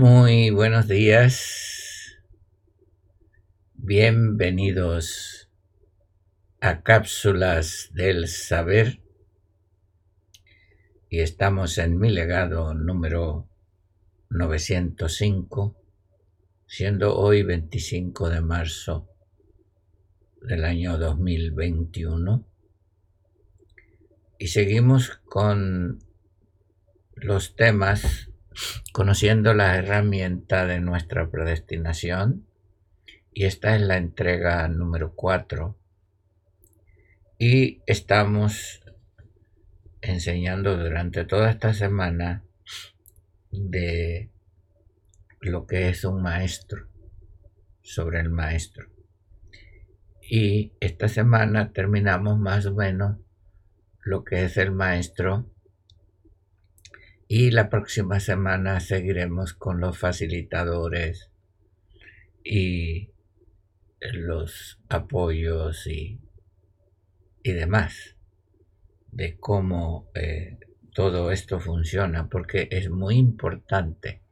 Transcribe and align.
Muy 0.00 0.48
buenos 0.48 0.88
días. 0.88 2.16
Bienvenidos 3.74 5.50
a 6.58 6.82
Cápsulas 6.82 7.90
del 7.92 8.26
Saber. 8.26 9.02
Y 11.10 11.20
estamos 11.20 11.76
en 11.76 11.98
mi 11.98 12.08
legado 12.08 12.72
número 12.72 13.46
905, 14.30 15.76
siendo 16.66 17.18
hoy 17.18 17.42
25 17.42 18.30
de 18.30 18.40
marzo 18.40 19.06
del 20.40 20.64
año 20.64 20.96
2021. 20.96 22.48
Y 24.38 24.46
seguimos 24.46 25.20
con 25.26 26.02
los 27.16 27.54
temas 27.54 28.29
conociendo 28.92 29.54
la 29.54 29.76
herramienta 29.76 30.66
de 30.66 30.80
nuestra 30.80 31.30
predestinación. 31.30 32.46
Y 33.32 33.44
esta 33.44 33.74
es 33.76 33.82
la 33.82 33.96
entrega 33.96 34.66
número 34.68 35.14
4. 35.14 35.76
Y 37.38 37.82
estamos 37.86 38.82
enseñando 40.02 40.76
durante 40.76 41.24
toda 41.24 41.50
esta 41.50 41.72
semana 41.72 42.44
de 43.50 44.30
lo 45.40 45.66
que 45.66 45.88
es 45.88 46.04
un 46.04 46.22
maestro, 46.22 46.88
sobre 47.82 48.20
el 48.20 48.30
maestro. 48.30 48.88
Y 50.22 50.72
esta 50.80 51.08
semana 51.08 51.72
terminamos 51.72 52.38
más 52.38 52.66
o 52.66 52.74
menos 52.74 53.16
lo 54.04 54.24
que 54.24 54.44
es 54.44 54.56
el 54.56 54.70
maestro 54.70 55.50
y 57.32 57.52
la 57.52 57.70
próxima 57.70 58.18
semana 58.18 58.80
seguiremos 58.80 59.54
con 59.54 59.78
los 59.78 59.96
facilitadores 59.96 61.30
y 62.42 63.12
los 64.00 64.80
apoyos 64.88 65.86
y, 65.86 66.18
y 67.44 67.52
demás 67.52 68.16
de 69.12 69.38
cómo 69.38 70.10
eh, 70.16 70.58
todo 70.92 71.30
esto 71.30 71.60
funciona, 71.60 72.28
porque 72.28 72.66
es 72.72 72.90
muy 72.90 73.18
importante 73.18 74.24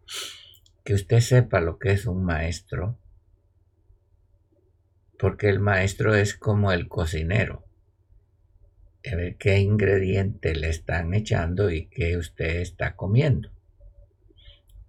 que 0.85 0.95
usted 0.95 1.21
sepa 1.21 1.61
lo 1.61 1.79
que 1.79 1.93
es 1.93 2.05
un 2.05 2.25
maestro, 2.25 2.99
porque 5.21 5.49
el 5.49 5.61
maestro 5.61 6.17
es 6.17 6.35
como 6.35 6.73
el 6.73 6.89
cocinero 6.89 7.68
a 9.05 9.17
ver 9.17 9.37
qué 9.37 9.59
ingrediente 9.59 10.55
le 10.55 10.69
están 10.69 11.15
echando 11.15 11.71
y 11.71 11.87
qué 11.87 12.17
usted 12.17 12.57
está 12.57 12.97
comiendo, 12.97 13.51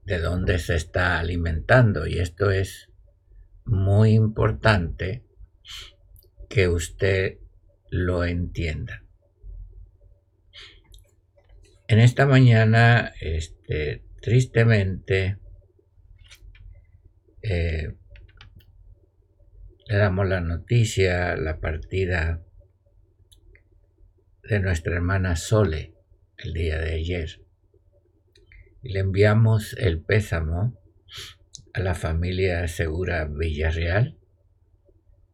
de 0.03 0.19
dónde 0.19 0.59
se 0.59 0.75
está 0.75 1.19
alimentando. 1.19 2.07
Y 2.07 2.19
esto 2.19 2.51
es 2.51 2.89
muy 3.65 4.11
importante 4.11 5.23
que 6.49 6.67
usted 6.67 7.37
lo 7.91 8.25
entienda. 8.25 9.03
En 11.87 11.99
esta 11.99 12.25
mañana, 12.25 13.13
este, 13.19 14.03
tristemente, 14.21 15.37
eh, 17.41 17.95
le 19.87 19.97
damos 19.97 20.27
la 20.27 20.39
noticia, 20.39 21.35
la 21.35 21.59
partida 21.59 22.43
de 24.49 24.59
nuestra 24.59 24.95
hermana 24.95 25.35
Sole 25.35 25.93
el 26.37 26.53
día 26.53 26.79
de 26.79 26.93
ayer. 26.95 27.45
Le 28.81 28.99
enviamos 28.99 29.73
el 29.77 30.01
pésamo 30.01 30.75
a 31.71 31.79
la 31.81 31.93
familia 31.93 32.67
Segura 32.67 33.25
Villarreal, 33.25 34.17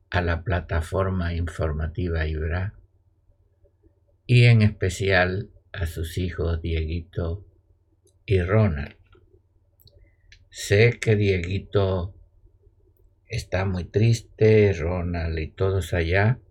a 0.09 0.21
la 0.21 0.43
plataforma 0.43 1.33
informativa 1.33 2.27
Ibra 2.27 2.73
y 4.27 4.45
en 4.45 4.61
especial 4.61 5.49
a 5.71 5.85
sus 5.85 6.17
hijos 6.17 6.61
Dieguito 6.61 7.45
y 8.25 8.41
Ronald. 8.41 8.97
Sé 10.49 10.99
que 10.99 11.15
Dieguito 11.15 12.13
está 13.27 13.63
muy 13.63 13.85
triste, 13.85 14.73
Ronald 14.73 15.39
y 15.39 15.47
todos 15.47 15.93
allá, 15.93 16.41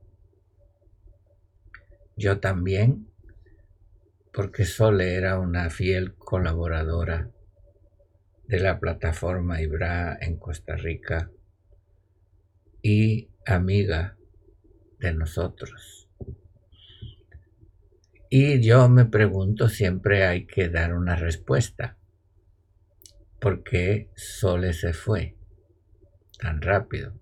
yo 2.17 2.39
también, 2.41 3.09
porque 4.33 4.65
Sole 4.65 5.15
era 5.15 5.39
una 5.39 5.71
fiel 5.71 6.15
colaboradora 6.15 7.31
de 8.47 8.61
la 8.61 8.79
plataforma 8.79 9.61
Ibra 9.61 10.17
en 10.21 10.37
Costa 10.37 10.77
Rica 10.77 11.31
y 12.83 13.31
amiga 13.47 14.17
de 14.99 15.15
nosotros. 15.15 16.09
Y 18.31 18.61
yo 18.61 18.89
me 18.89 19.05
pregunto, 19.05 19.69
siempre 19.69 20.25
hay 20.27 20.47
que 20.47 20.69
dar 20.69 20.95
una 20.95 21.15
respuesta. 21.17 21.97
¿Por 23.41 23.63
qué 23.63 24.11
Sole 24.17 24.73
se 24.73 24.93
fue 24.93 25.37
tan 26.39 26.61
rápido? 26.61 27.15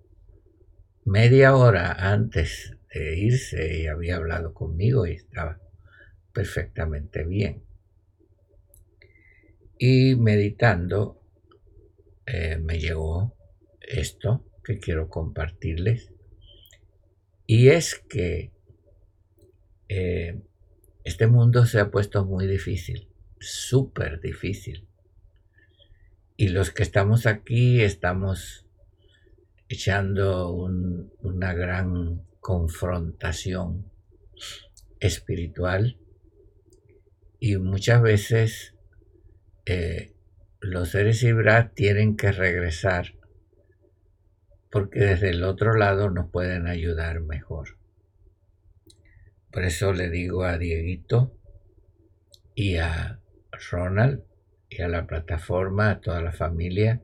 Media 1.05 1.55
hora 1.55 1.93
antes 1.93 2.77
de 2.95 3.19
irse 3.19 3.81
y 3.81 3.87
había 3.87 4.17
hablado 4.17 4.53
conmigo 4.55 5.07
y 5.07 5.13
estaba 5.13 5.61
perfectamente 6.33 7.25
bien. 7.25 7.63
Y 9.79 10.15
meditando 10.17 11.21
eh, 12.27 12.59
me 12.59 12.79
llegó 12.79 13.35
esto 13.81 14.45
que 14.65 14.79
quiero 14.79 15.09
compartirles. 15.09 16.13
Y 17.47 17.69
es 17.69 17.97
que 18.09 18.53
eh, 19.89 20.41
este 21.05 21.27
mundo 21.27 21.67
se 21.67 21.81
ha 21.81 21.91
puesto 21.91 22.25
muy 22.25 22.47
difícil, 22.47 23.09
súper 23.41 24.21
difícil. 24.21 24.87
Y 26.37 26.49
los 26.49 26.71
que 26.71 26.83
estamos 26.83 27.27
aquí 27.27 27.83
estamos 27.83 28.67
echando 29.69 30.53
una 30.53 31.55
gran 31.55 32.23
confrontación 32.43 33.89
espiritual 34.99 35.97
y 37.39 37.57
muchas 37.57 38.03
veces 38.03 38.75
eh, 39.65 40.13
los 40.61 40.91
seres 40.91 41.23
Ibra 41.23 41.73
tienen 41.73 42.17
que 42.17 42.33
regresar 42.33 43.15
porque 44.73 44.99
desde 44.99 45.31
el 45.31 45.45
otro 45.45 45.75
lado 45.75 46.11
nos 46.11 46.31
pueden 46.31 46.67
ayudar 46.67 47.21
mejor. 47.21 47.79
Por 49.53 49.63
eso 49.63 49.93
le 49.93 50.11
digo 50.11 50.43
a 50.43 50.59
Dieguito 50.59 51.39
y 52.57 52.79
a 52.79 53.21
Ronald 53.71 54.25
y 54.69 54.83
a 54.83 54.89
la 54.89 55.07
plataforma, 55.07 55.91
a 55.91 56.01
toda 56.01 56.21
la 56.21 56.33
familia, 56.33 57.03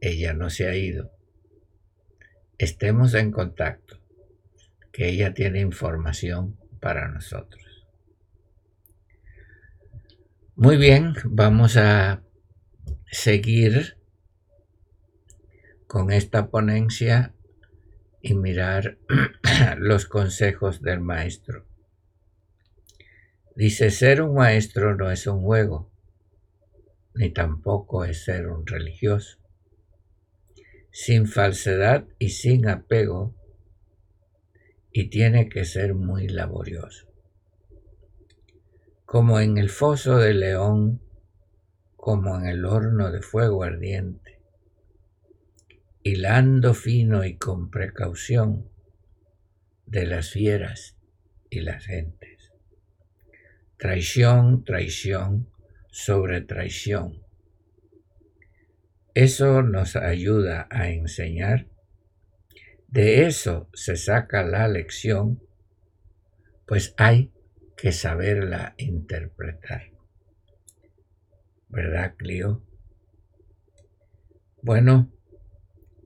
ella 0.00 0.32
no 0.32 0.48
se 0.48 0.68
ha 0.68 0.74
ido. 0.74 1.12
Estemos 2.56 3.12
en 3.12 3.30
contacto 3.30 4.03
que 4.94 5.08
ella 5.08 5.34
tiene 5.34 5.60
información 5.60 6.56
para 6.80 7.08
nosotros. 7.08 7.84
Muy 10.54 10.76
bien, 10.76 11.14
vamos 11.24 11.76
a 11.76 12.22
seguir 13.10 13.98
con 15.88 16.12
esta 16.12 16.48
ponencia 16.48 17.34
y 18.22 18.34
mirar 18.34 18.98
los 19.78 20.06
consejos 20.06 20.80
del 20.80 21.00
maestro. 21.00 21.66
Dice, 23.56 23.90
ser 23.90 24.22
un 24.22 24.36
maestro 24.36 24.94
no 24.94 25.10
es 25.10 25.26
un 25.26 25.42
juego, 25.42 25.90
ni 27.14 27.30
tampoco 27.30 28.04
es 28.04 28.22
ser 28.24 28.46
un 28.46 28.64
religioso. 28.64 29.40
Sin 30.92 31.26
falsedad 31.26 32.06
y 32.20 32.28
sin 32.28 32.68
apego, 32.68 33.34
y 34.96 35.08
tiene 35.10 35.48
que 35.48 35.64
ser 35.64 35.92
muy 35.92 36.28
laborioso. 36.28 37.08
Como 39.04 39.40
en 39.40 39.58
el 39.58 39.68
foso 39.68 40.18
de 40.18 40.34
león, 40.34 41.02
como 41.96 42.38
en 42.38 42.46
el 42.46 42.64
horno 42.64 43.10
de 43.10 43.20
fuego 43.20 43.64
ardiente, 43.64 44.40
hilando 46.04 46.74
fino 46.74 47.24
y 47.24 47.36
con 47.36 47.70
precaución 47.70 48.70
de 49.84 50.06
las 50.06 50.30
fieras 50.30 50.96
y 51.50 51.60
las 51.60 51.84
gentes. 51.84 52.52
Traición, 53.76 54.64
traición 54.64 55.50
sobre 55.90 56.40
traición. 56.40 57.20
Eso 59.12 59.62
nos 59.62 59.96
ayuda 59.96 60.68
a 60.70 60.88
enseñar. 60.90 61.73
De 62.94 63.26
eso 63.26 63.68
se 63.72 63.96
saca 63.96 64.44
la 64.44 64.68
lección, 64.68 65.42
pues 66.64 66.94
hay 66.96 67.32
que 67.76 67.90
saberla 67.90 68.76
interpretar. 68.78 69.90
¿Verdad, 71.68 72.14
Clio? 72.16 72.62
Bueno, 74.62 75.10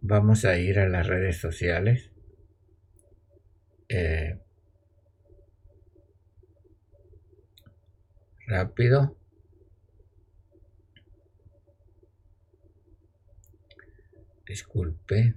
vamos 0.01 0.47
a 0.47 0.57
ir 0.57 0.79
a 0.79 0.89
las 0.89 1.07
redes 1.07 1.37
sociales. 1.37 2.11
Eh, 3.91 4.39
rápido. 8.47 9.15
Disculpe. 14.47 15.35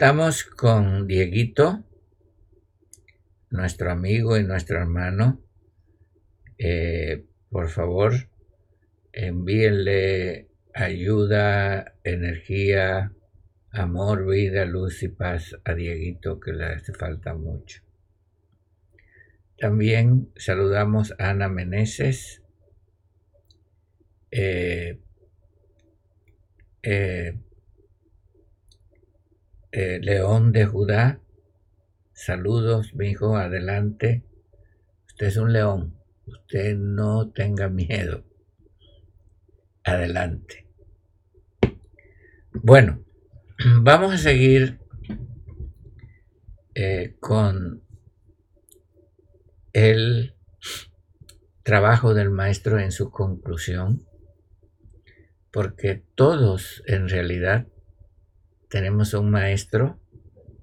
Estamos 0.00 0.44
con 0.44 1.08
Dieguito, 1.08 1.82
nuestro 3.50 3.90
amigo 3.90 4.36
y 4.38 4.44
nuestro 4.44 4.78
hermano. 4.78 5.42
Eh, 6.56 7.26
por 7.50 7.68
favor, 7.68 8.12
envíenle 9.12 10.50
ayuda, 10.72 11.96
energía, 12.04 13.12
amor, 13.72 14.24
vida, 14.28 14.66
luz 14.66 15.02
y 15.02 15.08
paz 15.08 15.56
a 15.64 15.74
Dieguito 15.74 16.38
que 16.38 16.52
le 16.52 16.66
hace 16.66 16.92
falta 16.92 17.34
mucho. 17.34 17.82
También 19.58 20.30
saludamos 20.36 21.12
a 21.18 21.30
Ana 21.30 21.48
Meneses. 21.48 22.44
Eh, 24.30 25.00
eh, 26.84 27.36
eh, 29.72 29.98
León 30.00 30.52
de 30.52 30.64
Judá, 30.64 31.20
saludos, 32.12 32.94
mi 32.94 33.10
hijo, 33.10 33.36
adelante. 33.36 34.24
Usted 35.06 35.26
es 35.26 35.36
un 35.36 35.52
león, 35.52 35.94
usted 36.26 36.76
no 36.76 37.30
tenga 37.30 37.68
miedo. 37.68 38.24
Adelante. 39.84 40.66
Bueno, 42.52 43.04
vamos 43.82 44.14
a 44.14 44.18
seguir 44.18 44.78
eh, 46.74 47.16
con 47.20 47.82
el 49.72 50.34
trabajo 51.62 52.14
del 52.14 52.30
maestro 52.30 52.78
en 52.78 52.92
su 52.92 53.10
conclusión, 53.10 54.06
porque 55.52 56.02
todos 56.14 56.82
en 56.86 57.08
realidad 57.08 57.66
tenemos 58.68 59.14
un 59.14 59.30
maestro 59.30 59.98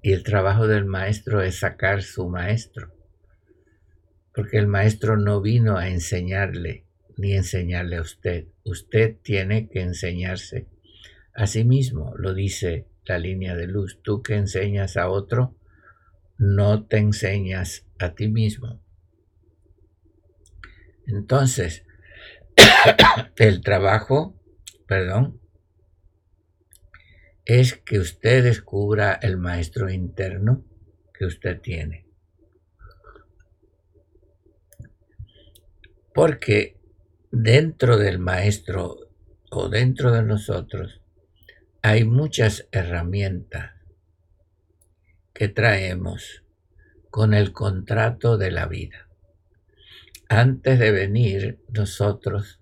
y 0.02 0.12
el 0.12 0.22
trabajo 0.22 0.66
del 0.66 0.84
maestro 0.84 1.42
es 1.42 1.58
sacar 1.58 2.02
su 2.02 2.28
maestro. 2.28 2.92
Porque 4.34 4.58
el 4.58 4.66
maestro 4.66 5.16
no 5.16 5.40
vino 5.40 5.78
a 5.78 5.88
enseñarle 5.88 6.84
ni 7.16 7.34
enseñarle 7.34 7.96
a 7.96 8.02
usted. 8.02 8.46
Usted 8.64 9.16
tiene 9.22 9.68
que 9.68 9.80
enseñarse 9.80 10.68
a 11.34 11.46
sí 11.46 11.64
mismo, 11.64 12.14
lo 12.16 12.34
dice 12.34 12.86
la 13.04 13.18
línea 13.18 13.54
de 13.54 13.66
luz. 13.66 14.00
Tú 14.02 14.22
que 14.22 14.34
enseñas 14.34 14.96
a 14.96 15.08
otro, 15.08 15.56
no 16.38 16.84
te 16.86 16.98
enseñas 16.98 17.86
a 17.98 18.14
ti 18.14 18.28
mismo. 18.28 18.80
Entonces, 21.06 21.84
el 23.36 23.62
trabajo, 23.62 24.38
perdón, 24.86 25.40
es 27.46 27.74
que 27.74 28.00
usted 28.00 28.42
descubra 28.42 29.14
el 29.22 29.36
maestro 29.36 29.88
interno 29.88 30.64
que 31.14 31.26
usted 31.26 31.60
tiene. 31.60 32.04
Porque 36.12 36.76
dentro 37.30 37.98
del 37.98 38.18
maestro 38.18 38.96
o 39.50 39.68
dentro 39.68 40.10
de 40.10 40.22
nosotros 40.22 41.00
hay 41.82 42.02
muchas 42.02 42.66
herramientas 42.72 43.74
que 45.32 45.48
traemos 45.48 46.42
con 47.10 47.32
el 47.32 47.52
contrato 47.52 48.38
de 48.38 48.50
la 48.50 48.66
vida. 48.66 49.08
Antes 50.28 50.80
de 50.80 50.90
venir 50.90 51.60
nosotros, 51.68 52.60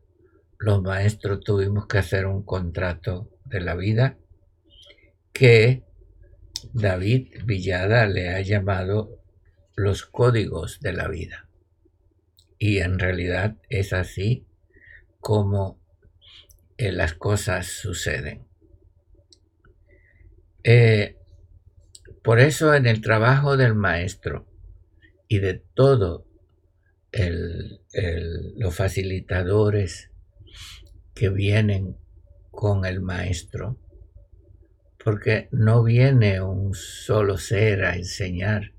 los 0.58 0.82
maestros, 0.82 1.40
tuvimos 1.40 1.86
que 1.86 1.98
hacer 1.98 2.26
un 2.26 2.42
contrato 2.42 3.30
de 3.46 3.62
la 3.62 3.74
vida 3.74 4.18
que 5.34 5.82
David 6.72 7.42
Villada 7.44 8.06
le 8.06 8.30
ha 8.30 8.40
llamado 8.40 9.20
los 9.74 10.06
códigos 10.06 10.80
de 10.80 10.92
la 10.92 11.08
vida. 11.08 11.48
Y 12.58 12.78
en 12.78 12.98
realidad 12.98 13.56
es 13.68 13.92
así 13.92 14.46
como 15.20 15.80
eh, 16.78 16.92
las 16.92 17.14
cosas 17.14 17.66
suceden. 17.66 18.46
Eh, 20.62 21.18
por 22.22 22.40
eso 22.40 22.72
en 22.72 22.86
el 22.86 23.02
trabajo 23.02 23.56
del 23.56 23.74
maestro 23.74 24.46
y 25.28 25.40
de 25.40 25.54
todo 25.74 26.26
los 28.56 28.74
facilitadores 28.74 30.10
que 31.14 31.28
vienen 31.28 31.96
con 32.50 32.84
el 32.84 33.00
maestro, 33.00 33.78
porque 35.04 35.48
no 35.52 35.84
viene 35.84 36.40
un 36.40 36.72
solo 36.72 37.36
ser 37.36 37.84
a 37.84 37.94
enseñar, 37.94 38.72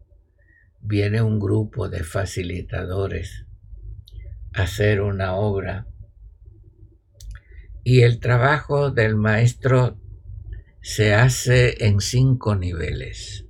viene 0.81 1.21
un 1.21 1.39
grupo 1.39 1.87
de 1.87 2.03
facilitadores 2.03 3.45
a 4.55 4.63
hacer 4.63 5.01
una 5.01 5.35
obra. 5.35 5.85
Y 7.83 8.01
el 8.01 8.19
trabajo 8.19 8.89
del 8.89 9.15
maestro 9.15 9.99
se 10.81 11.13
hace 11.13 11.85
en 11.85 11.99
cinco 11.99 12.55
niveles. 12.55 13.45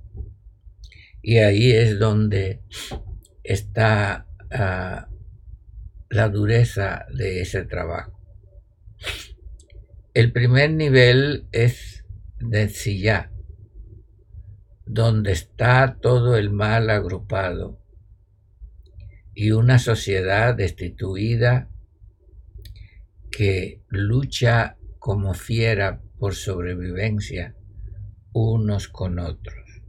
Y 1.22 1.38
ahí 1.38 1.72
es 1.72 1.98
donde 1.98 2.60
está 3.42 4.26
ah, 4.50 5.08
la 6.10 6.28
dureza 6.28 7.06
de 7.10 7.40
ese 7.40 7.64
trabajo. 7.64 8.20
El 10.12 10.30
primer 10.32 10.72
nivel 10.72 11.46
es 11.52 11.95
de 12.40 12.68
Silla, 12.68 13.30
donde 14.84 15.32
está 15.32 15.98
todo 16.00 16.36
el 16.36 16.50
mal 16.50 16.90
agrupado 16.90 17.80
y 19.34 19.50
una 19.50 19.78
sociedad 19.78 20.54
destituida 20.54 21.68
que 23.30 23.82
lucha 23.88 24.76
como 24.98 25.34
fiera 25.34 26.00
por 26.18 26.34
sobrevivencia 26.34 27.54
unos 28.32 28.88
con 28.88 29.18
otros. 29.18 29.82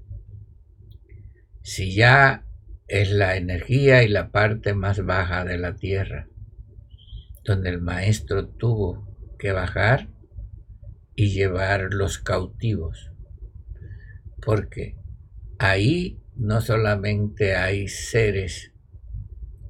Si 1.61 1.93
ya 1.95 2.45
es 2.87 3.11
la 3.11 3.35
energía 3.35 4.03
y 4.03 4.07
la 4.07 4.31
parte 4.31 4.73
más 4.73 5.05
baja 5.05 5.43
de 5.43 5.57
la 5.57 5.75
tierra, 5.75 6.27
donde 7.43 7.69
el 7.69 7.81
maestro 7.81 8.47
tuvo 8.47 9.07
que 9.37 9.51
bajar 9.51 10.09
y 11.17 11.31
llevar 11.31 11.95
los 11.95 12.19
cautivos, 12.19 13.11
porque 14.39 14.95
ahí 15.57 16.21
no 16.35 16.61
solamente 16.61 17.55
hay 17.55 17.87
seres 17.87 18.71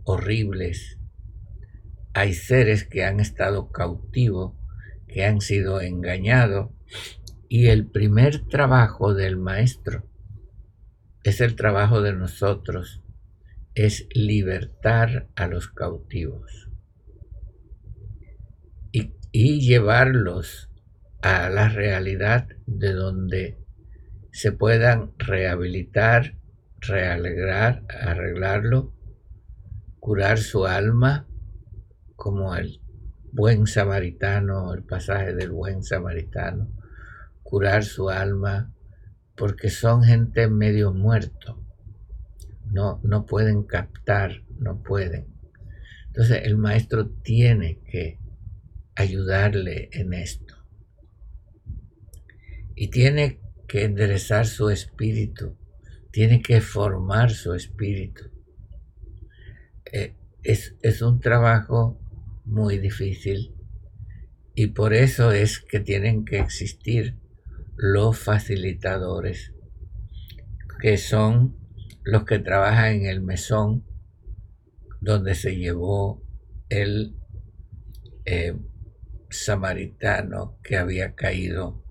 horribles, 0.04 1.00
hay 2.14 2.34
seres 2.34 2.84
que 2.84 3.06
han 3.06 3.22
estado 3.22 3.72
cautivos, 3.72 4.56
que 5.08 5.24
han 5.24 5.40
sido 5.40 5.80
engañados, 5.80 6.72
y 7.48 7.68
el 7.68 7.88
primer 7.88 8.46
trabajo 8.50 9.14
del 9.14 9.38
maestro 9.38 10.06
es 11.24 11.40
el 11.40 11.56
trabajo 11.56 12.02
de 12.02 12.12
nosotros, 12.12 13.02
es 13.74 14.06
libertar 14.14 15.30
a 15.38 15.48
los 15.48 15.70
cautivos 15.70 16.70
y, 18.92 19.14
y 19.32 19.62
llevarlos 19.62 20.68
a 21.22 21.50
la 21.50 21.70
realidad 21.70 22.48
de 22.66 22.94
donde 22.94 23.58
se 24.32 24.52
puedan 24.52 25.14
rehabilitar, 25.18 26.38
realegrar, 26.80 27.86
arreglarlo, 27.90 28.94
curar 30.00 30.38
su 30.38 30.66
alma, 30.66 31.28
como 32.16 32.56
el 32.56 32.82
buen 33.32 33.68
samaritano, 33.68 34.74
el 34.74 34.84
pasaje 34.84 35.34
del 35.34 35.52
buen 35.52 35.84
samaritano, 35.84 36.70
curar 37.44 37.84
su 37.84 38.10
alma, 38.10 38.74
porque 39.36 39.70
son 39.70 40.04
gente 40.04 40.48
medio 40.48 40.94
muerto, 40.94 41.64
no, 42.66 43.00
no 43.04 43.26
pueden 43.26 43.64
captar, 43.64 44.44
no 44.60 44.82
pueden. 44.82 45.28
Entonces 46.08 46.42
el 46.46 46.58
maestro 46.58 47.10
tiene 47.10 47.80
que 47.90 48.20
ayudarle 48.96 49.90
en 49.92 50.14
esto. 50.14 50.47
Y 52.80 52.90
tiene 52.90 53.42
que 53.68 53.84
enderezar 53.84 54.46
su 54.46 54.70
espíritu, 54.70 55.58
tiene 56.12 56.44
que 56.44 56.62
formar 56.62 57.32
su 57.32 57.54
espíritu. 57.56 58.26
Eh, 59.92 60.14
es, 60.44 60.76
es 60.82 61.02
un 61.02 61.20
trabajo 61.20 62.00
muy 62.46 62.78
difícil 62.78 63.56
y 64.54 64.68
por 64.68 64.94
eso 64.94 65.32
es 65.32 65.60
que 65.60 65.80
tienen 65.80 66.24
que 66.24 66.40
existir 66.40 67.18
los 67.76 68.20
facilitadores, 68.20 69.54
que 70.80 70.98
son 70.98 71.58
los 72.04 72.26
que 72.26 72.38
trabajan 72.40 72.98
en 72.98 73.06
el 73.08 73.22
mesón 73.22 73.84
donde 75.02 75.34
se 75.34 75.56
llevó 75.56 76.24
el 76.70 77.16
eh, 78.26 78.56
samaritano 79.30 80.60
que 80.64 80.78
había 80.78 81.16
caído 81.16 81.87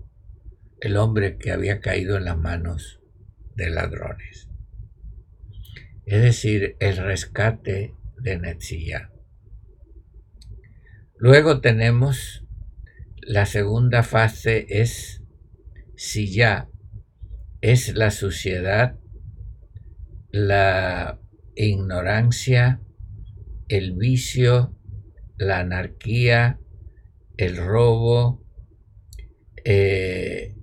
el 0.81 0.97
hombre 0.97 1.37
que 1.37 1.51
había 1.51 1.79
caído 1.79 2.17
en 2.17 2.25
las 2.25 2.37
manos 2.37 3.01
de 3.55 3.69
ladrones. 3.69 4.49
Es 6.05 6.21
decir, 6.21 6.75
el 6.79 6.97
rescate 6.97 7.95
de 8.17 8.37
Netzilla. 8.37 9.11
Luego 11.17 11.61
tenemos 11.61 12.45
la 13.21 13.45
segunda 13.45 14.03
fase 14.03 14.67
es 14.69 15.23
si 15.95 16.31
ya 16.31 16.69
es 17.59 17.95
la 17.95 18.11
suciedad, 18.11 18.97
la 20.29 21.19
ignorancia, 21.55 22.81
el 23.67 23.93
vicio, 23.93 24.77
la 25.37 25.59
anarquía, 25.59 26.59
el 27.35 27.57
robo, 27.57 28.45
eh, 29.65 30.56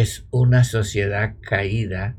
es 0.00 0.26
una 0.30 0.62
sociedad 0.62 1.36
caída 1.40 2.18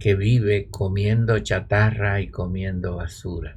que 0.00 0.16
vive 0.16 0.68
comiendo 0.68 1.38
chatarra 1.38 2.20
y 2.20 2.28
comiendo 2.28 2.96
basura. 2.96 3.56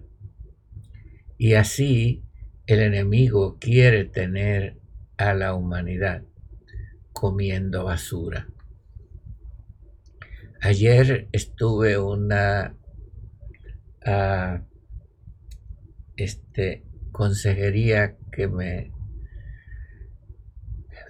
Y 1.35 1.55
así 1.55 2.23
el 2.67 2.81
enemigo 2.81 3.57
quiere 3.59 4.05
tener 4.05 4.77
a 5.17 5.33
la 5.33 5.55
humanidad 5.55 6.21
comiendo 7.13 7.85
basura. 7.85 8.47
Ayer 10.61 11.27
estuve 11.31 11.97
una 11.97 12.77
uh, 14.05 14.63
este, 16.15 16.85
consejería 17.11 18.17
que 18.31 18.47
me, 18.47 18.91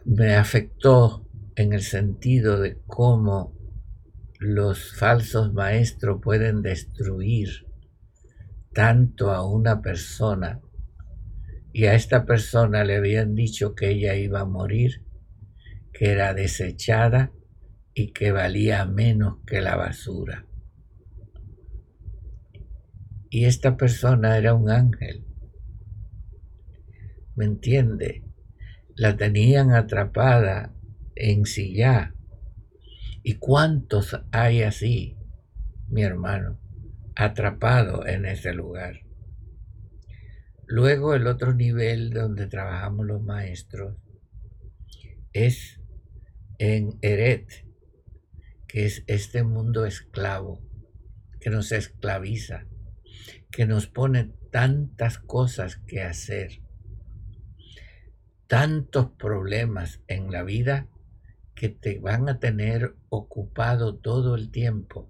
me 0.05 0.35
afectó 0.35 1.24
en 1.55 1.73
el 1.73 1.81
sentido 1.81 2.59
de 2.59 2.77
cómo 2.85 3.55
los 4.39 4.93
falsos 4.97 5.53
maestros 5.53 6.19
pueden 6.21 6.61
destruir 6.61 7.49
tanto 8.73 9.31
a 9.31 9.47
una 9.49 9.81
persona 9.81 10.61
y 11.71 11.85
a 11.85 11.93
esta 11.93 12.25
persona 12.25 12.83
le 12.83 12.97
habían 12.97 13.35
dicho 13.35 13.73
que 13.75 13.89
ella 13.89 14.15
iba 14.15 14.41
a 14.41 14.45
morir, 14.45 15.05
que 15.93 16.11
era 16.11 16.33
desechada 16.33 17.31
y 17.93 18.11
que 18.11 18.31
valía 18.31 18.85
menos 18.85 19.39
que 19.45 19.61
la 19.61 19.75
basura. 19.75 20.45
Y 23.29 23.45
esta 23.45 23.75
persona 23.75 24.37
era 24.37 24.53
un 24.53 24.69
ángel. 24.69 25.25
¿Me 27.35 27.45
entiende? 27.45 28.23
La 28.95 29.17
tenían 29.17 29.71
atrapada 29.73 30.74
en 31.15 31.45
ya 31.45 32.13
¿Y 33.27 33.37
cuántos 33.37 34.21
hay 34.31 34.61
así, 34.61 35.17
mi 35.87 36.03
hermano, 36.03 36.59
atrapado 37.15 38.05
en 38.05 38.25
ese 38.25 38.53
lugar? 38.53 39.01
Luego 40.67 41.15
el 41.15 41.25
otro 41.25 41.55
nivel 41.55 42.11
donde 42.11 42.45
trabajamos 42.45 43.05
los 43.07 43.23
maestros 43.23 43.97
es 45.33 45.81
en 46.59 46.99
Eret, 47.01 47.65
que 48.67 48.85
es 48.85 49.03
este 49.07 49.43
mundo 49.43 49.85
esclavo, 49.85 50.61
que 51.39 51.49
nos 51.49 51.71
esclaviza, 51.71 52.67
que 53.49 53.65
nos 53.65 53.87
pone 53.87 54.33
tantas 54.51 55.17
cosas 55.17 55.77
que 55.77 56.03
hacer, 56.03 56.61
tantos 58.45 59.09
problemas 59.17 60.01
en 60.07 60.31
la 60.31 60.43
vida 60.43 60.89
que 61.55 61.69
te 61.69 61.99
van 61.99 62.29
a 62.29 62.39
tener 62.39 62.95
ocupado 63.09 63.95
todo 63.95 64.35
el 64.35 64.51
tiempo, 64.51 65.09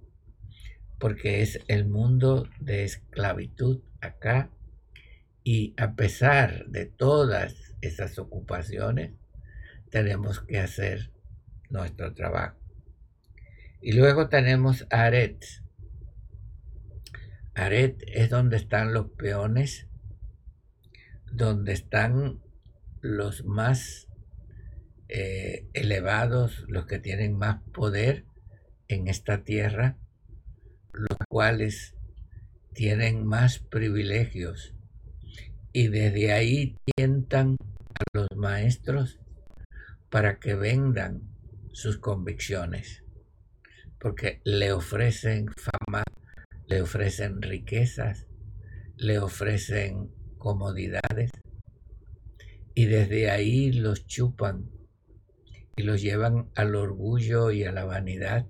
porque 1.00 1.42
es 1.42 1.60
el 1.68 1.86
mundo 1.86 2.48
de 2.60 2.84
esclavitud 2.84 3.82
acá 4.00 4.52
y 5.44 5.74
a 5.78 5.96
pesar 5.96 6.66
de 6.68 6.86
todas 6.86 7.76
esas 7.82 8.18
ocupaciones, 8.18 9.14
tenemos 9.90 10.42
que 10.42 10.60
hacer 10.60 11.12
nuestro 11.70 12.14
trabajo. 12.14 12.58
Y 13.82 13.94
luego 13.94 14.30
tenemos 14.30 14.88
Aret. 14.90 15.46
Aret 17.54 18.04
es 18.08 18.30
donde 18.30 18.58
están 18.58 18.94
los 18.94 19.12
peones, 19.12 19.88
donde 21.32 21.74
están 21.74 22.42
los 23.02 23.46
más 23.46 24.05
eh, 25.08 25.68
elevados, 25.74 26.66
los 26.68 26.86
que 26.86 27.00
tienen 27.00 27.38
más 27.38 27.62
poder 27.74 28.26
en 28.88 29.08
esta 29.08 29.44
tierra, 29.44 29.98
los 30.94 31.18
cuales 31.30 31.96
tienen 32.74 33.26
más 33.26 33.60
privilegios. 33.60 34.74
Y 35.74 35.90
desde 35.90 36.32
ahí 36.32 36.78
tientan 36.96 37.58
a 37.60 38.04
los 38.14 38.28
maestros 38.36 39.20
para 40.10 40.40
que 40.40 40.56
vendan 40.56 41.22
sus 41.72 41.98
convicciones, 41.98 43.04
porque 44.00 44.42
le 44.44 44.72
ofrecen 44.72 45.48
fama, 45.48 46.04
le 46.68 46.82
ofrecen 46.82 47.42
riquezas, 47.42 48.28
le 48.98 49.20
ofrecen 49.20 50.10
comodidades 50.38 51.32
y 52.74 52.86
desde 52.86 53.30
ahí 53.30 53.72
los 53.72 54.06
chupan 54.06 54.70
y 55.76 55.84
los 55.84 56.02
llevan 56.02 56.50
al 56.56 56.76
orgullo 56.76 57.52
y 57.52 57.64
a 57.64 57.72
la 57.72 57.86
vanidad 57.86 58.48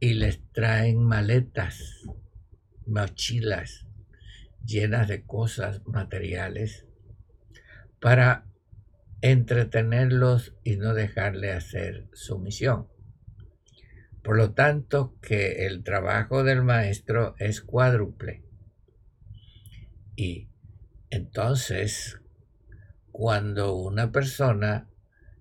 y 0.00 0.14
les 0.14 0.40
traen 0.52 1.02
maletas, 1.02 2.02
mochilas 2.86 3.86
llenas 4.64 5.08
de 5.08 5.24
cosas 5.24 5.86
materiales 5.86 6.86
para 8.00 8.46
entretenerlos 9.20 10.54
y 10.64 10.76
no 10.76 10.94
dejarle 10.94 11.52
hacer 11.52 12.08
su 12.12 12.38
misión. 12.38 12.88
Por 14.22 14.36
lo 14.36 14.52
tanto, 14.52 15.18
que 15.20 15.66
el 15.66 15.82
trabajo 15.82 16.44
del 16.44 16.62
maestro 16.62 17.34
es 17.38 17.60
cuádruple. 17.60 18.42
Y 20.16 20.48
entonces, 21.10 22.20
cuando 23.12 23.74
una 23.76 24.12
persona 24.12 24.88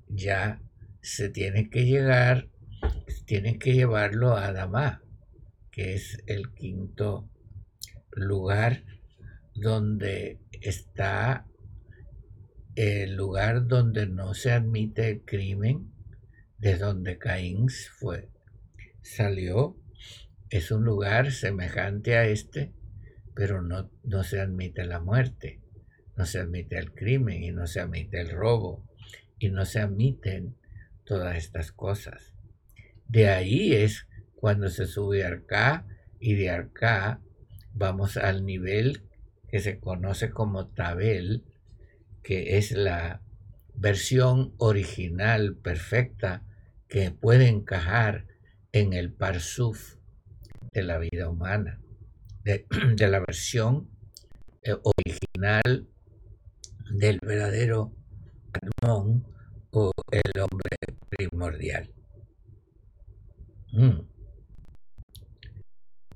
ya 0.07 0.61
se 1.03 1.29
tiene 1.29 1.69
que 1.69 1.85
llegar, 1.85 2.49
tienen 3.25 3.59
que 3.59 3.73
llevarlo 3.73 4.37
a 4.37 4.47
Adamá, 4.47 5.03
que 5.69 5.95
es 5.95 6.23
el 6.27 6.53
quinto 6.53 7.29
lugar 8.11 8.85
donde 9.53 10.39
está 10.61 11.45
el 12.75 13.15
lugar 13.15 13.67
donde 13.67 14.07
no 14.07 14.33
se 14.33 14.51
admite 14.51 15.09
el 15.09 15.21
crimen, 15.25 15.91
de 16.57 16.77
donde 16.77 17.17
Caín 17.17 17.67
fue, 17.69 18.29
salió, 19.01 19.77
es 20.49 20.71
un 20.71 20.85
lugar 20.85 21.33
semejante 21.33 22.15
a 22.15 22.25
este, 22.25 22.73
pero 23.35 23.61
no, 23.61 23.91
no 24.03 24.23
se 24.23 24.39
admite 24.39 24.85
la 24.85 25.01
muerte, 25.01 25.59
no 26.15 26.25
se 26.25 26.39
admite 26.39 26.77
el 26.77 26.93
crimen 26.93 27.43
y 27.43 27.51
no 27.51 27.67
se 27.67 27.81
admite 27.81 28.21
el 28.21 28.29
robo 28.29 28.87
y 29.37 29.49
no 29.49 29.65
se 29.65 29.79
admiten 29.79 30.55
todas 31.05 31.37
estas 31.37 31.71
cosas. 31.71 32.33
De 33.07 33.29
ahí 33.29 33.73
es 33.73 34.07
cuando 34.35 34.69
se 34.69 34.85
sube 34.85 35.25
acá 35.25 35.85
y 36.19 36.35
de 36.35 36.49
acá 36.49 37.21
vamos 37.73 38.17
al 38.17 38.45
nivel 38.45 39.03
que 39.49 39.59
se 39.59 39.79
conoce 39.79 40.31
como 40.31 40.67
tabel, 40.67 41.43
que 42.23 42.57
es 42.57 42.71
la 42.71 43.21
versión 43.75 44.53
original 44.57 45.55
perfecta 45.55 46.43
que 46.87 47.11
puede 47.11 47.47
encajar 47.47 48.25
en 48.71 48.93
el 48.93 49.11
parsuf 49.11 49.95
de 50.71 50.83
la 50.83 50.97
vida 50.97 51.29
humana, 51.29 51.79
de, 52.43 52.65
la 53.07 53.19
versión 53.19 53.89
eh, 54.63 54.75
original 54.83 55.87
del 56.95 57.19
verdadero 57.21 57.93
Admon 58.53 59.32
o 59.73 59.91
el 60.11 60.41
hombre 60.41 60.77
primordial. 61.09 61.89
Mm. 63.71 64.01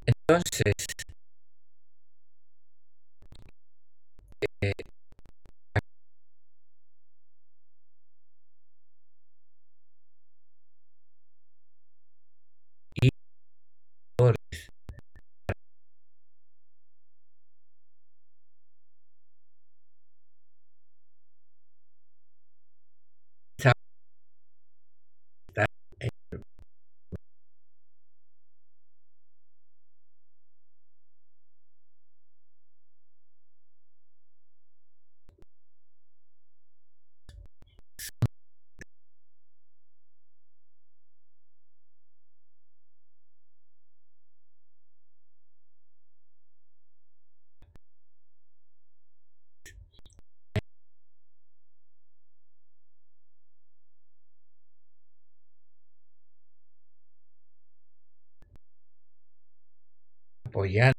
Entonces, 0.05 0.73
Oriente. 60.67 60.96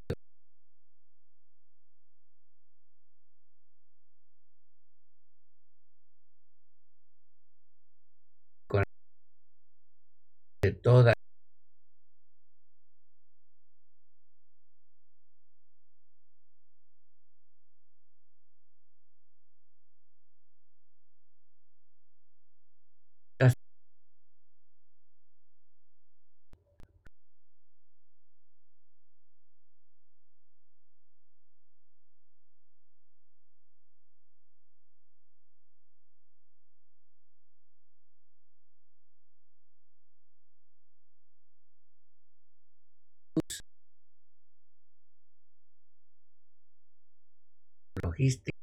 Logística 48.18 48.57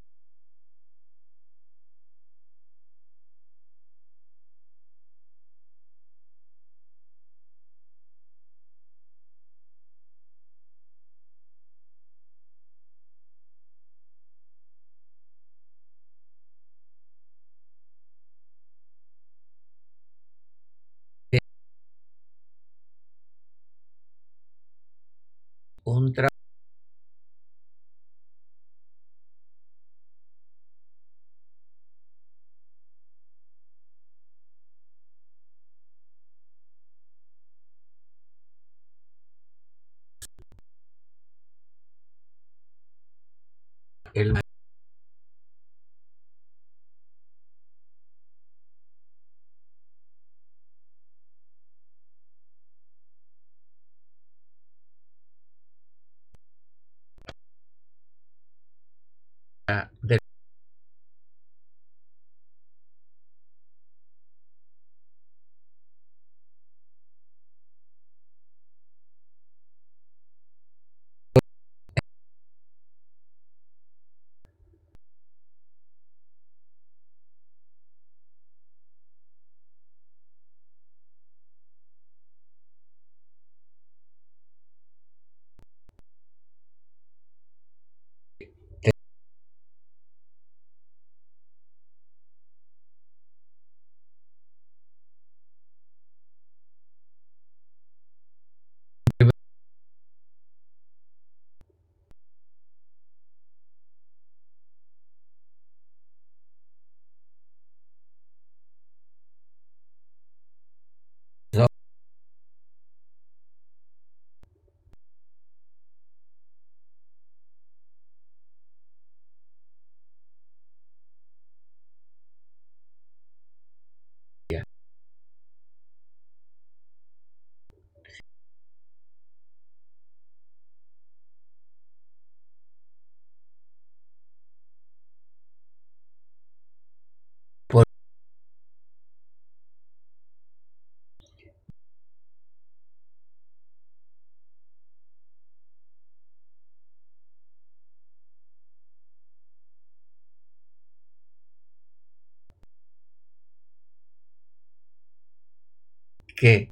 que 156.36 156.69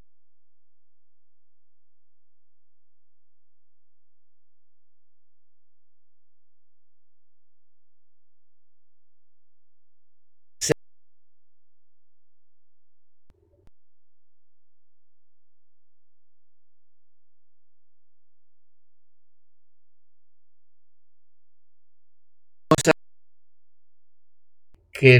que 24.94 25.20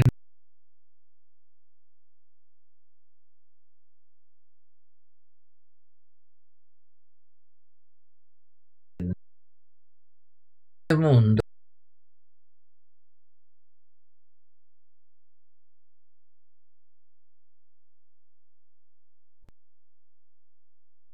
mundo. 10.96 11.40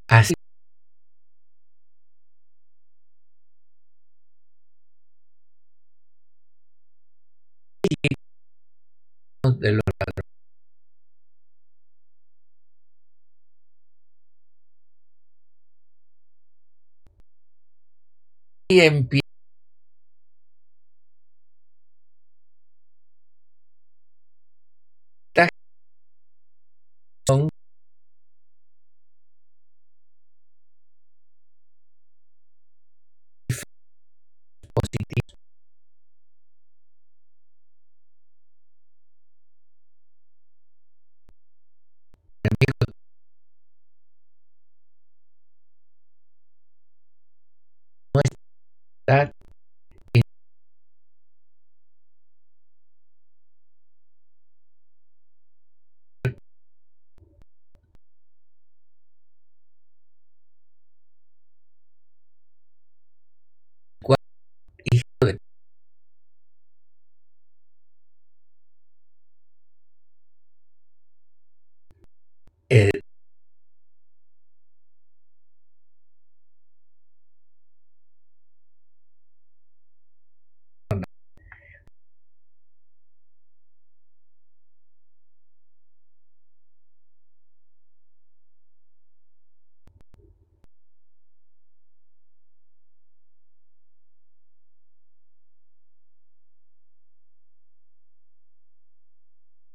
Así. 0.08 0.34
De 9.42 9.72
los 9.72 9.82
y 18.70 18.80
empieza 18.80 19.29
está 49.10 49.39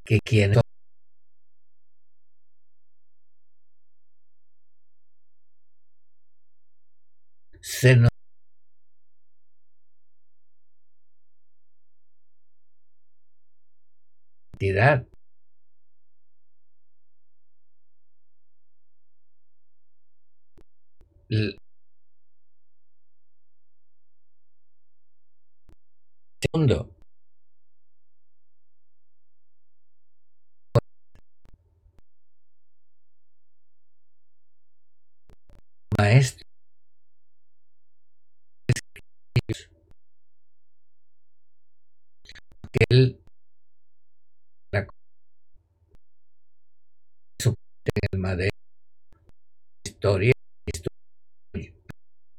que 0.06 0.20
quienes 0.24 0.60
se 7.62 7.96
nos 7.98 8.10
identidad 14.60 15.08
L- 21.30 21.58
segundo 26.42 26.95
maestro. 36.00 36.46
Que 42.72 42.84
él 42.90 43.22
la 44.74 44.88
en 47.46 48.02
el 48.12 48.20
madero 48.20 48.50
historia 49.86 50.34
historia 50.66 50.92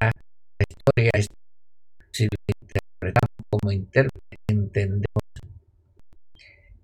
la 0.00 0.64
historia 0.68 1.10
si 2.12 2.24
lo 2.24 2.36
interpretamos 2.60 3.46
como 3.48 3.72
intérprete 3.72 4.36
entendemos 4.48 5.06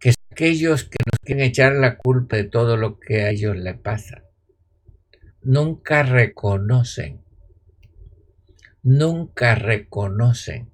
que 0.01 0.13
aquellos 0.33 0.85
que 0.85 0.99
nos 1.05 1.19
quieren 1.23 1.45
echar 1.45 1.73
la 1.75 1.99
culpa 1.99 2.37
de 2.37 2.45
todo 2.45 2.77
lo 2.77 2.99
que 2.99 3.23
a 3.23 3.31
ellos 3.31 3.57
les 3.57 3.79
pasa 3.79 4.32
nunca 5.45 6.03
reconocen 6.03 7.23
nunca 8.83 9.55
reconocen 9.55 10.71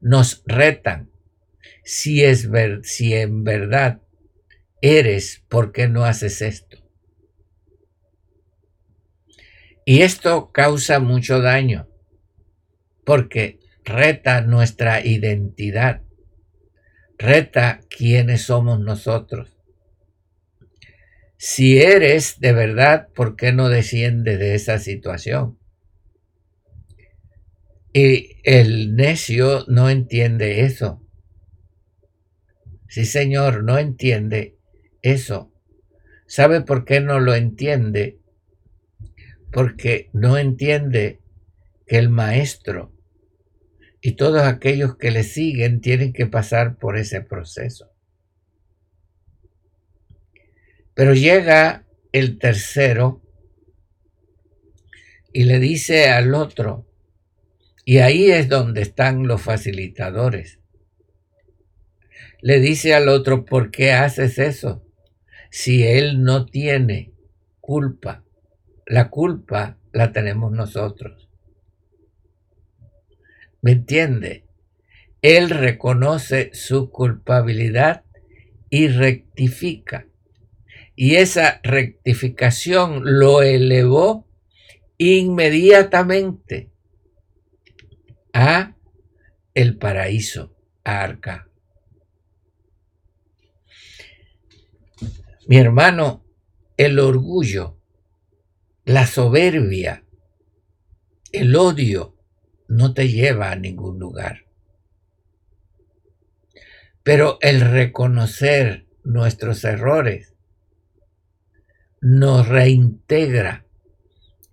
nos 0.00 0.42
retan 0.46 1.12
si 1.84 2.24
es 2.24 2.50
ver, 2.50 2.80
si 2.84 3.14
en 3.14 3.44
verdad 3.44 4.00
eres, 4.80 5.44
¿por 5.48 5.72
qué 5.72 5.88
no 5.88 6.04
haces 6.04 6.42
esto? 6.42 6.78
Y 9.84 10.02
esto 10.02 10.52
causa 10.52 11.00
mucho 11.00 11.40
daño, 11.40 11.88
porque 13.04 13.58
reta 13.84 14.42
nuestra 14.42 15.04
identidad, 15.04 16.02
reta 17.18 17.80
quiénes 17.88 18.42
somos 18.42 18.78
nosotros. 18.78 19.56
Si 21.44 21.82
eres 21.82 22.38
de 22.38 22.52
verdad, 22.52 23.08
¿por 23.16 23.34
qué 23.34 23.52
no 23.52 23.68
desciendes 23.68 24.38
de 24.38 24.54
esa 24.54 24.78
situación? 24.78 25.58
Y 27.92 28.36
el 28.44 28.94
necio 28.94 29.64
no 29.66 29.90
entiende 29.90 30.60
eso. 30.60 31.04
Sí, 32.86 33.04
señor, 33.06 33.64
no 33.64 33.76
entiende 33.76 34.56
eso. 35.02 35.52
¿Sabe 36.28 36.60
por 36.60 36.84
qué 36.84 37.00
no 37.00 37.18
lo 37.18 37.34
entiende? 37.34 38.20
Porque 39.50 40.10
no 40.12 40.38
entiende 40.38 41.22
que 41.88 41.98
el 41.98 42.08
maestro 42.08 42.92
y 44.00 44.12
todos 44.12 44.42
aquellos 44.42 44.96
que 44.96 45.10
le 45.10 45.24
siguen 45.24 45.80
tienen 45.80 46.12
que 46.12 46.26
pasar 46.28 46.76
por 46.78 46.96
ese 46.96 47.20
proceso. 47.20 47.91
Pero 50.94 51.14
llega 51.14 51.86
el 52.12 52.38
tercero 52.38 53.22
y 55.32 55.44
le 55.44 55.58
dice 55.58 56.10
al 56.10 56.34
otro, 56.34 56.86
y 57.84 57.98
ahí 57.98 58.30
es 58.30 58.48
donde 58.48 58.82
están 58.82 59.26
los 59.26 59.42
facilitadores. 59.42 60.60
Le 62.40 62.60
dice 62.60 62.94
al 62.94 63.08
otro, 63.08 63.44
¿por 63.44 63.70
qué 63.70 63.92
haces 63.92 64.38
eso? 64.38 64.84
Si 65.50 65.82
él 65.84 66.22
no 66.22 66.46
tiene 66.46 67.12
culpa. 67.60 68.24
La 68.86 69.10
culpa 69.10 69.78
la 69.92 70.12
tenemos 70.12 70.52
nosotros. 70.52 71.28
¿Me 73.60 73.72
entiende? 73.72 74.44
Él 75.22 75.50
reconoce 75.50 76.50
su 76.52 76.90
culpabilidad 76.90 78.04
y 78.68 78.88
rectifica. 78.88 80.06
Y 81.04 81.16
esa 81.16 81.58
rectificación 81.64 83.02
lo 83.02 83.42
elevó 83.42 84.24
inmediatamente 84.98 86.70
a 88.32 88.76
el 89.52 89.78
paraíso, 89.78 90.56
a 90.84 91.02
Arca. 91.02 91.50
Mi 95.48 95.56
hermano, 95.56 96.24
el 96.76 97.00
orgullo, 97.00 97.80
la 98.84 99.04
soberbia, 99.04 100.04
el 101.32 101.56
odio 101.56 102.16
no 102.68 102.94
te 102.94 103.08
lleva 103.08 103.50
a 103.50 103.56
ningún 103.56 103.98
lugar. 103.98 104.46
Pero 107.02 107.38
el 107.40 107.60
reconocer 107.60 108.86
nuestros 109.02 109.64
errores 109.64 110.31
nos 112.02 112.48
reintegra 112.48 113.64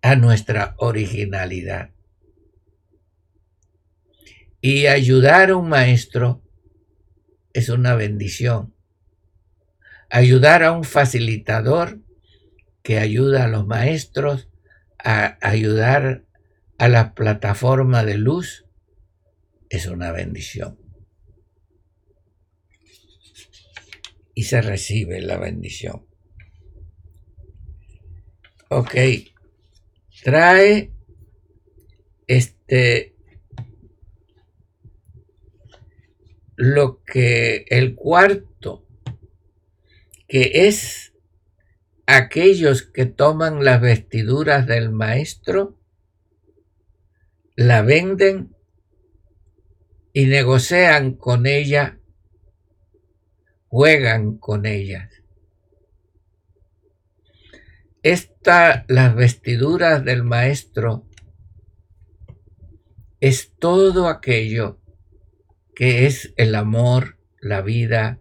a 0.04 0.16
nuestra 0.16 0.76
originalidad. 0.78 1.90
Y 4.62 4.86
ayudar 4.86 5.50
a 5.50 5.56
un 5.56 5.68
maestro 5.68 6.44
es 7.54 7.70
una 7.70 7.96
bendición. 7.96 8.76
Ayudar 10.12 10.64
a 10.64 10.74
un 10.74 10.84
facilitador 10.84 12.00
que 12.84 13.00
ayuda 13.00 13.46
a 13.46 13.48
los 13.48 13.66
maestros 13.66 14.48
a 15.04 15.40
ayudar 15.42 16.26
a 16.78 16.88
la 16.88 17.16
plataforma 17.16 18.04
de 18.04 18.20
luz 18.20 18.68
es 19.70 19.88
una 19.88 20.12
bendición. 20.12 20.78
Y 24.36 24.44
se 24.44 24.62
recibe 24.62 25.20
la 25.22 25.38
bendición. 25.38 26.09
Ok. 28.72 28.96
Trae 30.24 30.92
este 32.28 33.16
lo 36.56 37.04
que 37.04 37.66
el 37.70 37.96
cuarto, 37.96 38.86
que 40.28 40.68
es 40.68 41.14
aquellos 42.06 42.84
que 42.84 43.06
toman 43.06 43.64
las 43.64 43.82
vestiduras 43.82 44.68
del 44.68 44.92
maestro, 44.92 45.80
la 47.56 47.82
venden 47.82 48.56
y 50.14 50.26
negocian 50.26 51.14
con 51.14 51.48
ella, 51.48 51.98
juegan 53.68 54.38
con 54.38 54.66
ellas. 54.66 55.10
Las 58.50 59.14
vestiduras 59.14 60.04
del 60.04 60.24
maestro, 60.24 61.06
es 63.20 63.54
todo 63.60 64.08
aquello 64.08 64.82
que 65.76 66.08
es 66.08 66.34
el 66.36 66.56
amor, 66.56 67.20
la 67.42 67.62
vida, 67.62 68.20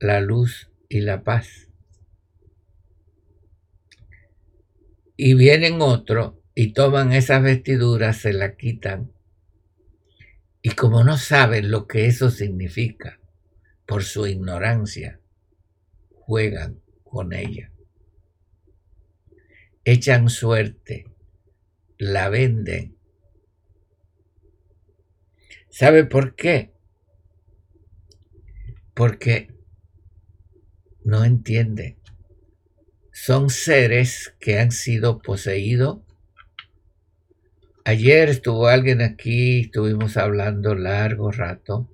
la 0.00 0.20
luz 0.20 0.68
y 0.88 1.02
la 1.02 1.22
paz. 1.22 1.68
Y 5.16 5.34
vienen 5.34 5.80
otro 5.80 6.42
y 6.56 6.72
toman 6.72 7.12
esas 7.12 7.40
vestiduras, 7.40 8.16
se 8.16 8.32
la 8.32 8.56
quitan. 8.56 9.12
Y 10.60 10.70
como 10.70 11.04
no 11.04 11.18
saben 11.18 11.70
lo 11.70 11.86
que 11.86 12.06
eso 12.06 12.32
significa, 12.32 13.20
por 13.86 14.02
su 14.02 14.26
ignorancia, 14.26 15.20
juegan 16.10 16.80
con 17.04 17.32
ella. 17.32 17.70
Echan 19.90 20.28
suerte, 20.28 21.06
la 21.98 22.28
venden. 22.28 22.98
¿Sabe 25.70 26.04
por 26.04 26.34
qué? 26.34 26.78
porque 28.98 29.54
no 31.04 31.24
entiende. 31.24 31.98
Son 33.12 33.48
seres 33.48 34.34
que 34.40 34.58
han 34.58 34.72
sido 34.72 35.22
poseídos. 35.22 36.00
Ayer 37.84 38.28
estuvo 38.28 38.66
alguien 38.66 39.00
aquí, 39.00 39.60
estuvimos 39.60 40.16
hablando 40.16 40.74
largo 40.74 41.30
rato. 41.30 41.88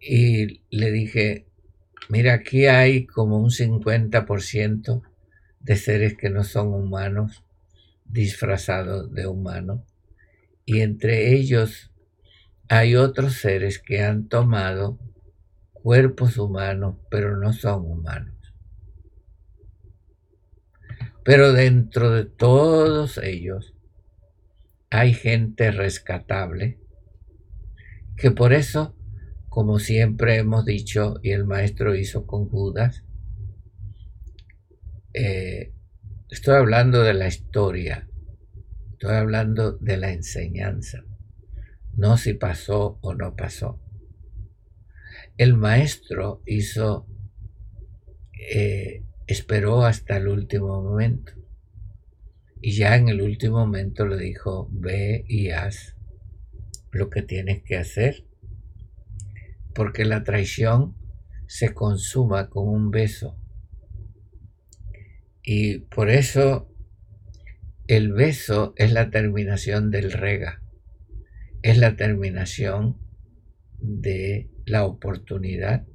Y 0.00 0.62
le 0.70 0.90
dije, 0.90 1.46
mira, 2.08 2.34
aquí 2.34 2.66
hay 2.66 3.06
como 3.06 3.38
un 3.38 3.50
50% 3.50 5.02
de 5.60 5.76
seres 5.76 6.16
que 6.16 6.30
no 6.30 6.44
son 6.44 6.68
humanos, 6.68 7.44
disfrazados 8.04 9.12
de 9.12 9.26
humanos. 9.26 9.80
Y 10.64 10.80
entre 10.80 11.32
ellos 11.34 11.90
hay 12.68 12.96
otros 12.96 13.34
seres 13.34 13.78
que 13.78 14.02
han 14.02 14.28
tomado 14.28 14.98
cuerpos 15.72 16.38
humanos, 16.38 16.96
pero 17.10 17.36
no 17.36 17.52
son 17.52 17.84
humanos. 17.84 18.34
Pero 21.24 21.52
dentro 21.52 22.10
de 22.10 22.24
todos 22.24 23.18
ellos 23.18 23.74
hay 24.90 25.14
gente 25.14 25.70
rescatable, 25.70 26.78
que 28.16 28.30
por 28.30 28.52
eso, 28.52 28.94
como 29.50 29.78
siempre 29.78 30.36
hemos 30.36 30.64
dicho 30.64 31.16
y 31.22 31.32
el 31.32 31.44
maestro 31.44 31.94
hizo 31.94 32.26
con 32.26 32.48
Judas, 32.48 33.04
eh, 35.12 35.74
estoy 36.30 36.54
hablando 36.54 37.02
de 37.02 37.12
la 37.12 37.26
historia, 37.26 38.08
estoy 38.92 39.16
hablando 39.16 39.72
de 39.72 39.98
la 39.98 40.10
enseñanza 40.12 41.04
no 42.00 42.16
si 42.16 42.32
pasó 42.32 42.98
o 43.02 43.14
no 43.14 43.36
pasó. 43.36 43.78
El 45.36 45.54
maestro 45.54 46.42
hizo, 46.46 47.06
eh, 48.54 49.04
esperó 49.26 49.84
hasta 49.84 50.16
el 50.16 50.28
último 50.28 50.82
momento. 50.82 51.32
Y 52.62 52.72
ya 52.72 52.96
en 52.96 53.08
el 53.08 53.20
último 53.20 53.58
momento 53.58 54.06
le 54.06 54.16
dijo, 54.16 54.68
ve 54.70 55.24
y 55.28 55.50
haz 55.50 55.94
lo 56.90 57.10
que 57.10 57.22
tienes 57.22 57.62
que 57.62 57.76
hacer. 57.76 58.24
Porque 59.74 60.04
la 60.04 60.24
traición 60.24 60.96
se 61.46 61.72
consuma 61.74 62.48
con 62.48 62.68
un 62.68 62.90
beso. 62.90 63.36
Y 65.42 65.78
por 65.78 66.10
eso 66.10 66.68
el 67.86 68.12
beso 68.12 68.74
es 68.76 68.92
la 68.92 69.10
terminación 69.10 69.90
del 69.90 70.12
rega 70.12 70.60
es 71.62 71.78
la 71.78 71.96
terminación 71.96 72.96
de 73.80 74.50
la 74.64 74.84
oportunidad 74.84 75.86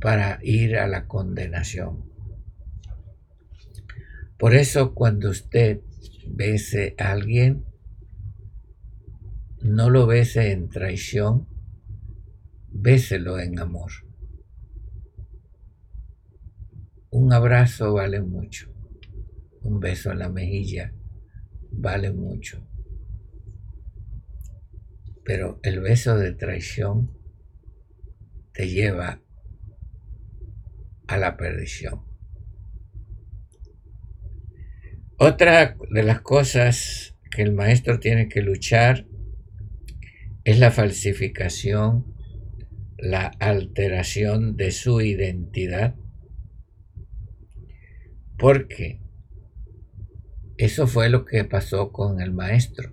para 0.00 0.38
ir 0.42 0.76
a 0.76 0.86
la 0.86 1.06
condenación. 1.06 2.04
Por 4.38 4.54
eso 4.54 4.94
cuando 4.94 5.30
usted 5.30 5.80
bese 6.26 6.94
a 6.98 7.12
alguien, 7.12 7.64
no 9.60 9.90
lo 9.90 10.06
bese 10.06 10.52
en 10.52 10.70
traición, 10.70 11.46
béselo 12.80 13.38
en 13.38 13.58
amor. 13.58 13.92
Un 17.10 17.32
abrazo 17.32 17.92
vale 17.92 18.20
mucho, 18.20 18.72
un 19.62 19.80
beso 19.80 20.12
en 20.12 20.20
la 20.20 20.28
mejilla 20.28 20.92
vale 21.70 22.12
mucho. 22.12 22.66
Pero 25.24 25.60
el 25.62 25.80
beso 25.80 26.16
de 26.16 26.32
traición 26.32 27.10
te 28.52 28.68
lleva 28.68 29.20
a 31.06 31.16
la 31.18 31.36
perdición. 31.36 32.02
Otra 35.18 35.76
de 35.90 36.02
las 36.02 36.22
cosas 36.22 37.14
que 37.30 37.42
el 37.42 37.52
maestro 37.52 38.00
tiene 38.00 38.28
que 38.28 38.40
luchar 38.40 39.06
es 40.44 40.58
la 40.58 40.70
falsificación, 40.70 42.14
la 43.02 43.26
alteración 43.38 44.56
de 44.56 44.72
su 44.72 45.00
identidad, 45.00 45.94
porque 48.38 49.00
eso 50.56 50.86
fue 50.86 51.08
lo 51.08 51.24
que 51.24 51.44
pasó 51.44 51.92
con 51.92 52.20
el 52.20 52.32
maestro, 52.32 52.92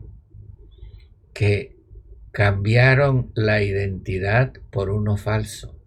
que 1.34 1.78
cambiaron 2.32 3.32
la 3.36 3.62
identidad 3.62 4.54
por 4.72 4.90
uno 4.90 5.18
falso. 5.18 5.78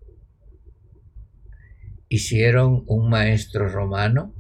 Hicieron 2.09 2.85
un 2.87 3.09
maestro 3.09 3.69
romano 3.69 4.35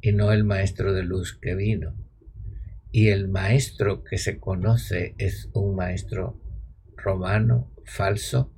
y 0.00 0.12
no 0.12 0.32
el 0.32 0.44
maestro 0.44 0.92
de 0.94 1.02
luz 1.02 1.38
que 1.40 1.54
vino. 1.54 1.94
Y 2.90 3.08
el 3.08 3.28
maestro 3.28 4.02
que 4.02 4.18
se 4.18 4.40
conoce 4.40 5.14
es 5.18 5.50
un 5.52 5.76
maestro 5.76 6.40
romano 6.96 7.70
falso 7.84 8.52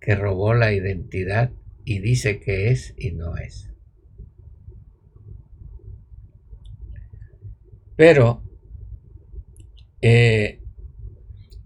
que 0.00 0.14
robó 0.14 0.54
la 0.54 0.72
identidad 0.72 1.52
y 1.84 1.98
dice 2.00 2.40
que 2.40 2.70
es 2.70 2.94
y 2.96 3.12
no 3.12 3.36
es. 3.36 3.68
Pero 7.96 8.42
eh, 10.00 10.62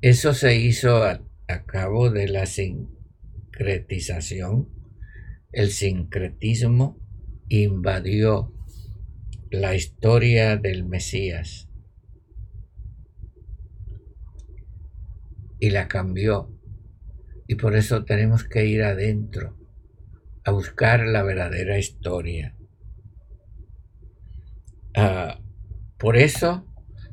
eso 0.01 0.35
se 0.35 0.57
hizo 0.57 1.05
a, 1.05 1.23
a 1.47 1.65
cabo 1.65 2.11
de 2.11 2.27
la 2.29 2.47
sincretización. 2.47 4.69
El 5.53 5.71
sincretismo 5.71 6.99
invadió 7.49 8.53
la 9.51 9.77
historia 9.77 10.57
del 10.57 10.85
Mesías 10.85 11.69
y 15.61 15.71
la 15.71 15.89
cambió. 15.89 16.54
Y 17.47 17.57
por 17.57 17.77
eso 17.77 18.05
tenemos 18.05 18.45
que 18.45 18.67
ir 18.67 18.83
adentro 18.83 19.57
a 20.45 20.51
buscar 20.51 21.07
la 21.07 21.23
verdadera 21.23 21.79
historia. 21.79 22.55
Ah, 24.95 25.41
por 25.99 26.17
eso 26.17 26.67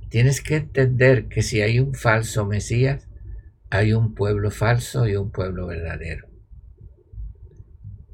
tienes 0.10 0.42
que 0.42 0.58
entender 0.58 1.28
que 1.28 1.42
si 1.42 1.62
hay 1.62 1.80
un 1.80 1.94
falso 1.94 2.46
Mesías, 2.46 3.10
hay 3.70 3.94
un 3.94 4.14
pueblo 4.14 4.52
falso 4.52 5.08
y 5.08 5.16
un 5.16 5.32
pueblo 5.32 5.68
verdadero. 5.68 6.28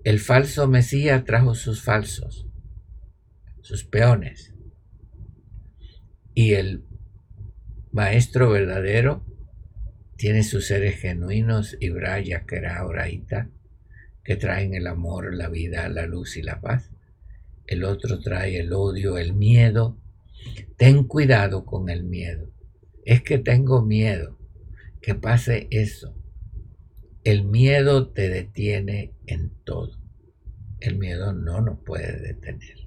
El 0.03 0.19
falso 0.19 0.67
Mesías 0.67 1.25
trajo 1.25 1.53
sus 1.53 1.82
falsos, 1.82 2.47
sus 3.62 3.84
peones. 3.84 4.53
Y 6.34 6.53
el 6.53 6.86
maestro 7.91 8.49
verdadero 8.49 9.25
tiene 10.17 10.43
sus 10.43 10.67
seres 10.67 10.99
genuinos, 10.99 11.77
Ibraya, 11.80 12.45
Kera, 12.45 12.86
Oraita, 12.86 13.49
que 14.23 14.36
traen 14.36 14.73
el 14.73 14.88
amor, 14.88 15.34
la 15.34 15.47
vida, 15.47 15.88
la 15.89 16.08
luz 16.08 16.38
y 16.38 16.41
la 16.41 16.60
paz. 16.60 16.91
El 17.67 17.84
otro 17.84 18.19
trae 18.19 18.60
el 18.60 18.73
odio, 18.73 19.17
el 19.17 19.34
miedo. 19.34 19.97
Ten 20.75 21.03
cuidado 21.03 21.65
con 21.65 21.89
el 21.89 22.03
miedo. 22.03 22.51
Es 23.06 23.21
que 23.21 23.38
tengo 23.38 23.82
miedo 23.86 24.38
que 25.01 25.15
pase 25.15 25.67
eso. 25.71 26.15
El 27.23 27.43
miedo 27.43 28.10
te 28.10 28.30
detiene 28.30 29.13
en 29.27 29.51
todo. 29.63 29.99
El 30.80 30.97
miedo 30.97 31.34
no 31.34 31.62
nos 31.62 31.80
puede 31.80 32.19
detener. 32.19 32.77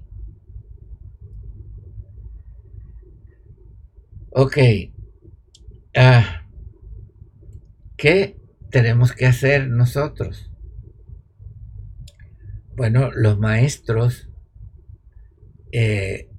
Ok. 4.31 4.57
Ah, 5.95 6.41
¿Qué 8.01 8.35
tenemos 8.71 9.13
que 9.13 9.27
hacer 9.27 9.69
nosotros? 9.69 10.51
Bueno, 12.75 13.11
los 13.11 13.37
maestros 13.37 14.27
eh, 15.71 16.31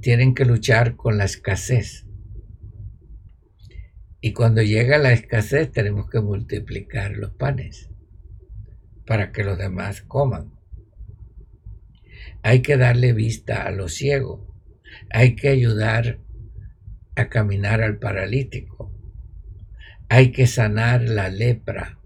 tienen 0.00 0.34
que 0.34 0.44
luchar 0.44 0.96
con 0.96 1.16
la 1.16 1.24
escasez. 1.24 2.08
Y 4.20 4.32
cuando 4.32 4.60
llega 4.62 4.98
la 4.98 5.12
escasez 5.12 5.70
tenemos 5.70 6.10
que 6.10 6.18
multiplicar 6.18 7.12
los 7.12 7.30
panes 7.30 7.90
para 9.06 9.30
que 9.30 9.44
los 9.44 9.56
demás 9.56 10.02
coman. 10.02 10.50
Hay 12.42 12.60
que 12.60 12.76
darle 12.76 13.12
vista 13.12 13.62
a 13.62 13.70
los 13.70 13.94
ciegos. 13.94 14.48
Hay 15.10 15.36
que 15.36 15.50
ayudar 15.50 16.18
a 17.14 17.28
caminar 17.28 17.82
al 17.82 18.00
paralítico. 18.00 18.93
Hay 20.16 20.30
que 20.30 20.46
sanar 20.46 21.02
la 21.02 21.28
lepra, 21.28 21.98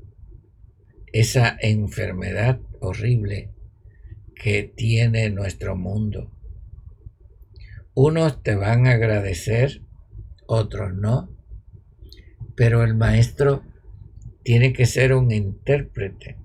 esa 1.13 1.59
enfermedad 1.61 2.59
horrible 2.81 3.53
que 4.35 4.63
tiene 4.63 5.29
nuestro 5.29 5.77
mundo. 5.77 6.33
Unos 7.93 8.43
te 8.43 8.55
van 8.55 8.87
a 8.87 8.93
agradecer, 8.93 9.83
otros 10.47 10.95
no, 10.95 11.37
pero 12.57 12.83
el 12.83 12.95
maestro 12.95 13.63
tiene 14.43 14.73
que 14.73 14.87
ser 14.87 15.13
un 15.13 15.31
intérprete. 15.31 16.39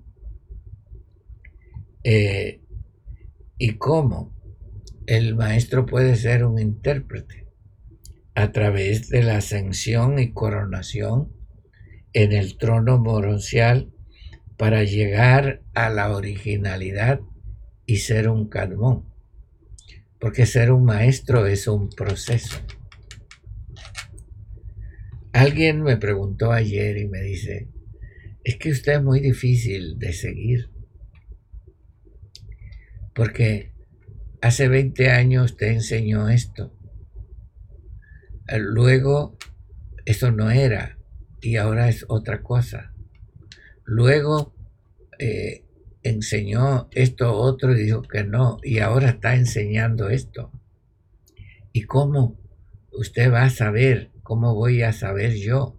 Eh, 2.02 2.60
¿Y 3.56 3.78
cómo? 3.78 4.34
El 5.06 5.34
maestro 5.34 5.86
puede 5.86 6.16
ser 6.16 6.44
un 6.44 6.58
intérprete 6.58 7.48
a 8.34 8.52
través 8.52 9.08
de 9.08 9.22
la 9.22 9.38
ascensión 9.38 10.18
y 10.18 10.34
coronación 10.34 11.33
en 12.14 12.32
el 12.32 12.56
trono 12.56 12.98
moroncial 12.98 13.92
para 14.56 14.84
llegar 14.84 15.62
a 15.74 15.90
la 15.90 16.14
originalidad 16.14 17.20
y 17.86 17.96
ser 17.98 18.28
un 18.28 18.48
calmón. 18.48 19.12
Porque 20.20 20.46
ser 20.46 20.70
un 20.70 20.84
maestro 20.84 21.46
es 21.46 21.66
un 21.66 21.90
proceso. 21.90 22.56
Alguien 25.32 25.82
me 25.82 25.96
preguntó 25.96 26.52
ayer 26.52 26.96
y 26.98 27.08
me 27.08 27.20
dice, 27.20 27.68
es 28.44 28.56
que 28.56 28.70
usted 28.70 28.94
es 28.94 29.02
muy 29.02 29.18
difícil 29.18 29.98
de 29.98 30.12
seguir. 30.12 30.70
Porque 33.12 33.72
hace 34.40 34.68
20 34.68 35.10
años 35.10 35.52
usted 35.52 35.66
enseñó 35.66 36.28
esto. 36.28 36.72
Luego, 38.46 39.36
eso 40.04 40.30
no 40.30 40.50
era 40.50 40.98
y 41.44 41.56
ahora 41.56 41.90
es 41.90 42.06
otra 42.08 42.42
cosa. 42.42 42.94
Luego, 43.84 44.54
eh, 45.18 45.62
enseñó 46.02 46.88
esto 46.92 47.34
otro 47.34 47.76
y 47.76 47.82
dijo 47.82 48.00
que 48.02 48.24
no, 48.24 48.58
y 48.62 48.78
ahora 48.78 49.10
está 49.10 49.34
enseñando 49.34 50.08
esto. 50.08 50.50
¿Y 51.72 51.82
cómo 51.82 52.40
usted 52.92 53.30
va 53.30 53.42
a 53.42 53.50
saber, 53.50 54.10
cómo 54.22 54.54
voy 54.54 54.82
a 54.82 54.92
saber 54.92 55.34
yo 55.34 55.78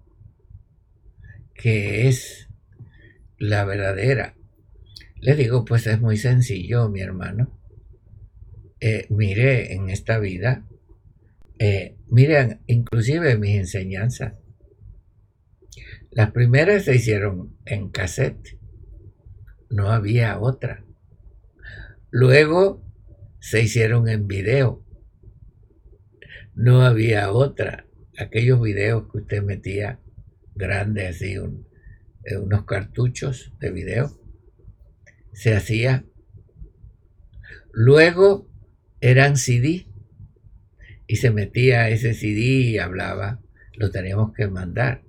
que 1.56 2.08
es 2.08 2.48
la 3.40 3.66
verdadera? 3.66 4.36
Le 5.16 5.36
digo, 5.36 5.66
pues 5.66 5.88
es 5.88 6.00
muy 6.00 6.18
sencillo, 6.18 6.90
mi 6.90 7.02
hermano. 7.02 7.60
Eh, 8.80 9.08
mire 9.10 9.74
en 9.74 9.90
esta 9.90 10.20
vida, 10.20 10.64
eh, 11.58 11.96
miren 12.08 12.62
inclusive 12.68 13.36
mis 13.40 13.56
enseñanzas. 13.56 14.34
Las 16.16 16.32
primeras 16.32 16.86
se 16.86 16.96
hicieron 16.96 17.56
en 17.66 17.90
cassette 17.90 18.58
no 19.70 19.92
había 19.92 20.40
otra. 20.40 20.86
Luego 22.10 22.82
se 23.40 23.62
hicieron 23.62 24.08
en 24.08 24.26
video. 24.26 24.82
No 26.54 26.84
había 26.84 27.32
otra. 27.32 27.86
Aquellos 28.18 28.62
videos 28.62 29.12
que 29.12 29.18
usted 29.18 29.44
metía 29.44 30.00
grandes, 30.56 31.18
así, 31.18 31.34
eh, 31.34 32.38
unos 32.38 32.64
cartuchos 32.64 33.54
de 33.60 33.72
video, 33.72 34.18
se 35.34 35.54
hacía. 35.54 36.06
Luego 37.74 38.50
eran 39.02 39.36
CD 39.36 39.88
y 41.08 41.18
se 41.18 41.32
metía 41.32 41.90
ese 41.90 42.14
CD 42.14 42.40
y 42.40 42.78
hablaba. 42.78 43.42
Lo 43.74 43.92
teníamos 43.92 44.34
que 44.34 44.48
mandar. 44.48 45.04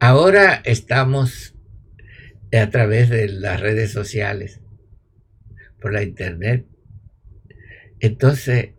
Ahora 0.00 0.60
estamos 0.64 1.54
a 2.52 2.70
través 2.70 3.08
de 3.10 3.28
las 3.28 3.60
redes 3.60 3.92
sociales, 3.92 4.60
por 5.80 5.92
la 5.92 6.02
internet. 6.02 6.66
Entonces, 8.00 8.74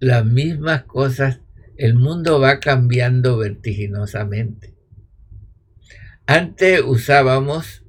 las 0.00 0.24
mismas 0.24 0.84
cosas, 0.84 1.40
el 1.76 1.94
mundo 1.94 2.40
va 2.40 2.60
cambiando 2.60 3.36
vertiginosamente. 3.36 4.74
Antes 6.26 6.82
usábamos 6.84 7.84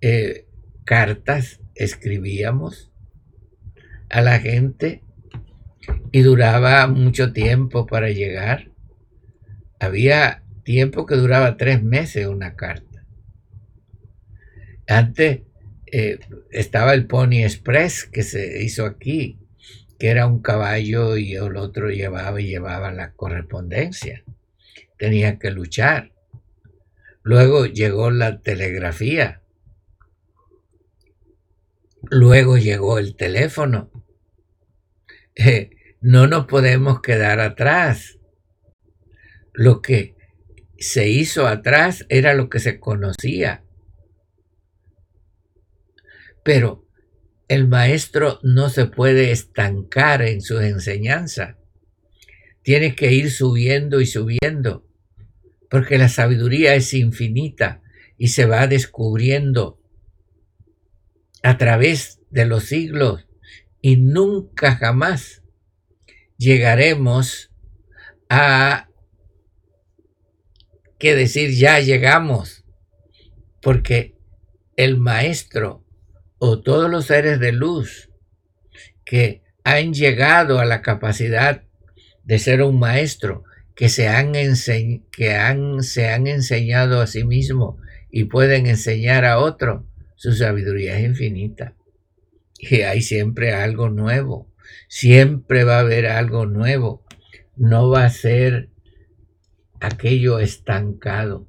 eh, 0.00 0.46
cartas, 0.84 1.60
escribíamos 1.74 2.92
a 4.08 4.22
la 4.22 4.38
gente 4.38 5.02
y 6.12 6.22
duraba 6.22 6.86
mucho 6.86 7.32
tiempo 7.32 7.86
para 7.86 8.10
llegar. 8.10 8.70
Había 9.80 10.43
tiempo 10.64 11.06
que 11.06 11.14
duraba 11.14 11.56
tres 11.56 11.82
meses 11.82 12.26
una 12.26 12.56
carta. 12.56 13.04
Antes 14.86 15.42
eh, 15.92 16.18
estaba 16.50 16.94
el 16.94 17.06
Pony 17.06 17.44
Express 17.44 18.04
que 18.04 18.22
se 18.22 18.62
hizo 18.62 18.84
aquí, 18.84 19.38
que 19.98 20.08
era 20.08 20.26
un 20.26 20.42
caballo 20.42 21.16
y 21.16 21.34
el 21.34 21.56
otro 21.56 21.90
llevaba 21.90 22.40
y 22.40 22.48
llevaba 22.48 22.90
la 22.92 23.12
correspondencia. 23.12 24.24
Tenía 24.98 25.38
que 25.38 25.50
luchar. 25.50 26.12
Luego 27.22 27.66
llegó 27.66 28.10
la 28.10 28.40
telegrafía. 28.40 29.40
Luego 32.10 32.58
llegó 32.58 32.98
el 32.98 33.16
teléfono. 33.16 33.90
Eh, 35.36 35.70
no 36.00 36.26
nos 36.26 36.46
podemos 36.46 37.00
quedar 37.00 37.40
atrás. 37.40 38.18
Lo 39.52 39.80
que 39.80 40.13
se 40.84 41.08
hizo 41.08 41.46
atrás 41.46 42.06
era 42.08 42.34
lo 42.34 42.48
que 42.48 42.60
se 42.60 42.78
conocía 42.78 43.64
Pero 46.44 46.86
el 47.48 47.66
maestro 47.66 48.38
no 48.42 48.68
se 48.68 48.84
puede 48.86 49.32
estancar 49.32 50.22
en 50.22 50.42
su 50.42 50.60
enseñanza. 50.60 51.58
Tiene 52.62 52.94
que 52.94 53.12
ir 53.12 53.30
subiendo 53.30 54.00
y 54.00 54.06
subiendo, 54.06 54.86
porque 55.68 55.98
la 55.98 56.08
sabiduría 56.08 56.74
es 56.74 56.94
infinita 56.94 57.82
y 58.16 58.28
se 58.28 58.44
va 58.44 58.66
descubriendo 58.66 59.80
a 61.42 61.58
través 61.58 62.20
de 62.30 62.44
los 62.46 62.64
siglos 62.64 63.26
y 63.80 63.96
nunca 63.96 64.76
jamás 64.76 65.42
llegaremos 66.36 67.50
a 68.28 68.88
que 71.04 71.14
decir 71.14 71.50
ya 71.50 71.80
llegamos, 71.80 72.64
porque 73.60 74.14
el 74.74 74.96
maestro 74.96 75.84
o 76.38 76.62
todos 76.62 76.90
los 76.90 77.04
seres 77.04 77.38
de 77.40 77.52
luz 77.52 78.08
que 79.04 79.42
han 79.64 79.92
llegado 79.92 80.60
a 80.60 80.64
la 80.64 80.80
capacidad 80.80 81.62
de 82.22 82.38
ser 82.38 82.62
un 82.62 82.78
maestro, 82.78 83.44
que 83.74 83.90
se 83.90 84.08
han, 84.08 84.32
que 84.32 85.34
han, 85.34 85.82
se 85.82 86.08
han 86.08 86.26
enseñado 86.26 87.02
a 87.02 87.06
sí 87.06 87.24
mismo 87.24 87.76
y 88.10 88.24
pueden 88.24 88.66
enseñar 88.66 89.26
a 89.26 89.40
otro, 89.40 89.86
su 90.16 90.32
sabiduría 90.32 90.98
es 90.98 91.04
infinita. 91.04 91.74
Y 92.58 92.80
hay 92.80 93.02
siempre 93.02 93.52
algo 93.52 93.90
nuevo, 93.90 94.50
siempre 94.88 95.64
va 95.64 95.76
a 95.76 95.80
haber 95.80 96.06
algo 96.06 96.46
nuevo, 96.46 97.04
no 97.56 97.90
va 97.90 98.06
a 98.06 98.10
ser 98.10 98.70
aquello 99.86 100.38
estancado. 100.38 101.48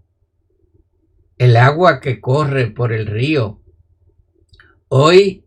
El 1.37 1.57
agua 1.57 1.99
que 1.99 2.21
corre 2.21 2.67
por 2.67 2.93
el 2.93 3.07
río, 3.07 3.61
hoy, 4.87 5.45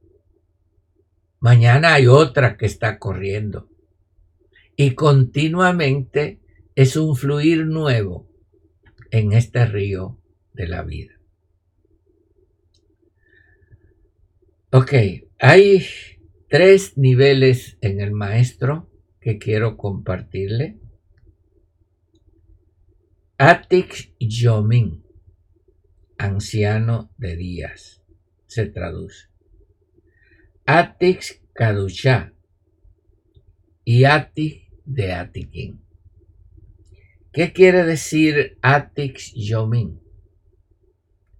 mañana 1.41 1.95
hay 1.95 2.07
otra 2.07 2.57
que 2.57 2.67
está 2.67 2.99
corriendo. 2.99 3.71
Y 4.77 4.95
continuamente 4.95 6.41
es 6.75 6.97
un 6.97 7.17
fluir 7.17 7.67
nuevo 7.67 8.29
en 9.11 9.33
este 9.33 9.67
río 9.67 10.21
de 10.53 10.69
la 10.69 10.83
vida. 10.83 11.19
Ok, 14.71 14.93
hay 15.39 15.87
tres 16.49 16.99
niveles 16.99 17.79
en 17.81 18.01
el 18.01 18.13
maestro 18.13 18.91
que 19.21 19.39
quiero 19.39 19.77
compartirle. 19.77 20.79
Atik 23.41 24.17
Yomin, 24.19 25.05
anciano 26.19 27.15
de 27.19 27.37
días, 27.37 28.03
se 28.49 28.67
traduce. 28.67 29.29
Atix 30.67 31.41
Kadusha 31.55 32.33
y 33.85 34.07
Atik 34.07 34.73
de 34.85 35.13
Atikin. 35.13 35.81
¿Qué 37.33 37.53
quiere 37.53 37.85
decir 37.85 38.59
Atix 38.61 39.33
Yomin? 39.37 40.03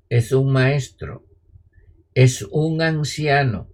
Es 0.09 0.31
un 0.31 0.53
maestro, 0.53 1.27
es 2.15 2.43
un 2.43 2.81
anciano 2.81 3.73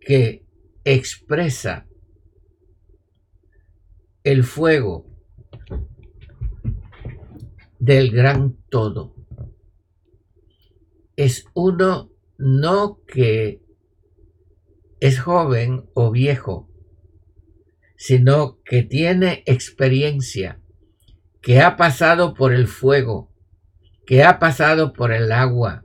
que 0.00 0.44
expresa 0.84 1.88
el 4.22 4.44
fuego 4.44 5.15
del 7.86 8.10
gran 8.10 8.56
todo. 8.68 9.14
Es 11.14 11.44
uno 11.54 12.10
no 12.36 13.00
que 13.06 13.62
es 14.98 15.20
joven 15.20 15.88
o 15.94 16.10
viejo, 16.10 16.68
sino 17.96 18.60
que 18.64 18.82
tiene 18.82 19.44
experiencia, 19.46 20.60
que 21.40 21.60
ha 21.60 21.76
pasado 21.76 22.34
por 22.34 22.52
el 22.52 22.66
fuego, 22.66 23.32
que 24.04 24.24
ha 24.24 24.40
pasado 24.40 24.92
por 24.92 25.12
el 25.12 25.30
agua, 25.30 25.84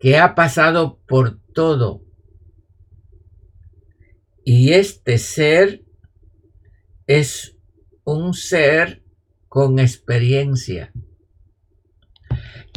que 0.00 0.16
ha 0.16 0.34
pasado 0.34 0.98
por 1.06 1.42
todo. 1.52 2.06
Y 4.44 4.72
este 4.72 5.18
ser 5.18 5.84
es 7.06 7.58
un 8.02 8.32
ser 8.32 9.04
con 9.48 9.78
experiencia 9.78 10.90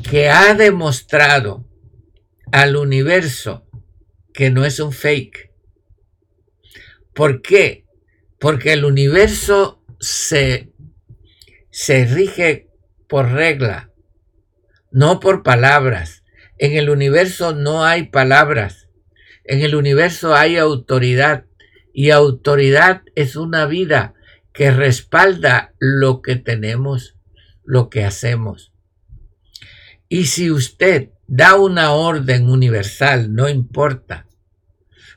que 0.03 0.29
ha 0.29 0.53
demostrado 0.53 1.65
al 2.51 2.75
universo 2.75 3.67
que 4.33 4.49
no 4.51 4.65
es 4.65 4.79
un 4.79 4.93
fake. 4.93 5.51
¿Por 7.13 7.41
qué? 7.41 7.85
Porque 8.39 8.73
el 8.73 8.85
universo 8.85 9.83
se, 9.99 10.71
se 11.71 12.05
rige 12.05 12.69
por 13.07 13.31
regla, 13.31 13.91
no 14.91 15.19
por 15.19 15.41
palabras. 15.43 16.23
En 16.59 16.73
el 16.73 16.89
universo 16.89 17.53
no 17.53 17.83
hay 17.83 18.09
palabras. 18.09 18.89
En 19.43 19.61
el 19.61 19.75
universo 19.75 20.35
hay 20.35 20.57
autoridad. 20.57 21.45
Y 21.93 22.11
autoridad 22.11 23.01
es 23.15 23.35
una 23.35 23.65
vida 23.65 24.13
que 24.53 24.69
respalda 24.69 25.73
lo 25.79 26.21
que 26.21 26.35
tenemos, 26.35 27.15
lo 27.63 27.89
que 27.89 28.03
hacemos. 28.03 28.71
Y 30.09 30.25
si 30.25 30.51
usted 30.51 31.09
da 31.27 31.55
una 31.55 31.91
orden 31.91 32.49
universal, 32.49 33.33
no 33.33 33.49
importa, 33.49 34.27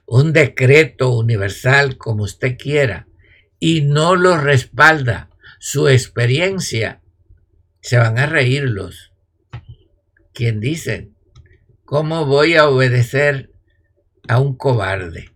un 0.07 0.33
decreto 0.33 1.17
universal 1.17 1.97
como 1.97 2.25
usted 2.25 2.57
quiera, 2.59 3.07
y 3.61 3.83
no 3.83 4.17
lo 4.17 4.37
respalda 4.37 5.31
su 5.61 5.89
experiencia, 5.89 7.01
se 7.81 7.99
van 7.99 8.19
a 8.19 8.27
reír 8.27 8.65
los. 8.65 9.13
Quien 10.33 10.59
dice, 10.59 11.11
¿cómo 11.85 12.27
voy 12.27 12.57
a 12.57 12.69
obedecer 12.69 13.53
a 14.27 14.41
un 14.41 14.57
cobarde? 14.57 15.31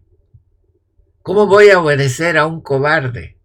¿Cómo 1.22 1.46
voy 1.46 1.70
a 1.70 1.78
obedecer 1.78 2.36
a 2.36 2.46
un 2.46 2.60
cobarde? 2.60 3.38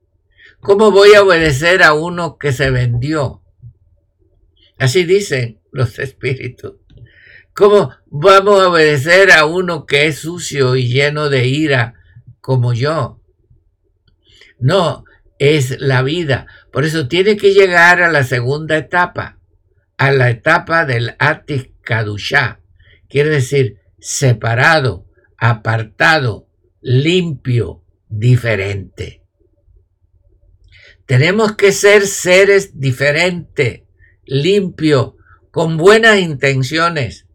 ¿Cómo 0.60 0.92
voy 0.92 1.14
a 1.14 1.24
obedecer 1.24 1.84
a 1.84 1.94
uno 1.94 2.38
que 2.38 2.52
se 2.52 2.72
vendió? 2.72 3.42
Así 4.80 5.04
dicen, 5.04 5.60
los 5.72 6.00
espíritus. 6.00 6.76
¿Cómo 7.54 7.92
vamos 8.08 8.62
a 8.62 8.70
obedecer 8.70 9.32
a 9.32 9.46
uno 9.46 9.86
que 9.86 10.08
es 10.08 10.20
sucio 10.20 10.78
y 10.78 10.88
lleno 10.88 11.30
de 11.30 11.48
ira 11.48 11.96
como 12.40 12.74
yo? 12.74 13.22
No, 14.58 15.04
es 15.38 15.80
la 15.82 16.02
vida. 16.02 16.48
Por 16.72 16.86
eso 16.86 17.08
tiene 17.08 17.36
que 17.36 17.54
llegar 17.54 18.02
a 18.02 18.12
la 18.12 18.24
segunda 18.24 18.78
etapa, 18.78 19.40
a 19.98 20.12
la 20.12 20.30
etapa 20.30 20.86
del 20.86 21.16
Atik 21.20 21.74
Kadushá. 21.82 22.62
Quiere 23.10 23.30
decir 23.30 23.80
separado, 24.00 25.08
apartado, 25.38 26.48
limpio, 26.82 27.84
diferente. 28.08 29.24
Tenemos 31.06 31.56
que 31.56 31.72
ser 31.72 32.06
seres 32.06 32.80
diferentes, 32.80 33.82
limpio, 34.30 35.18
con 35.50 35.78
buenas 35.78 36.20
intenciones, 36.20 37.26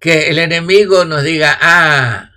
que 0.00 0.30
el 0.30 0.38
enemigo 0.40 1.04
nos 1.04 1.22
diga, 1.22 1.56
ah, 1.60 2.32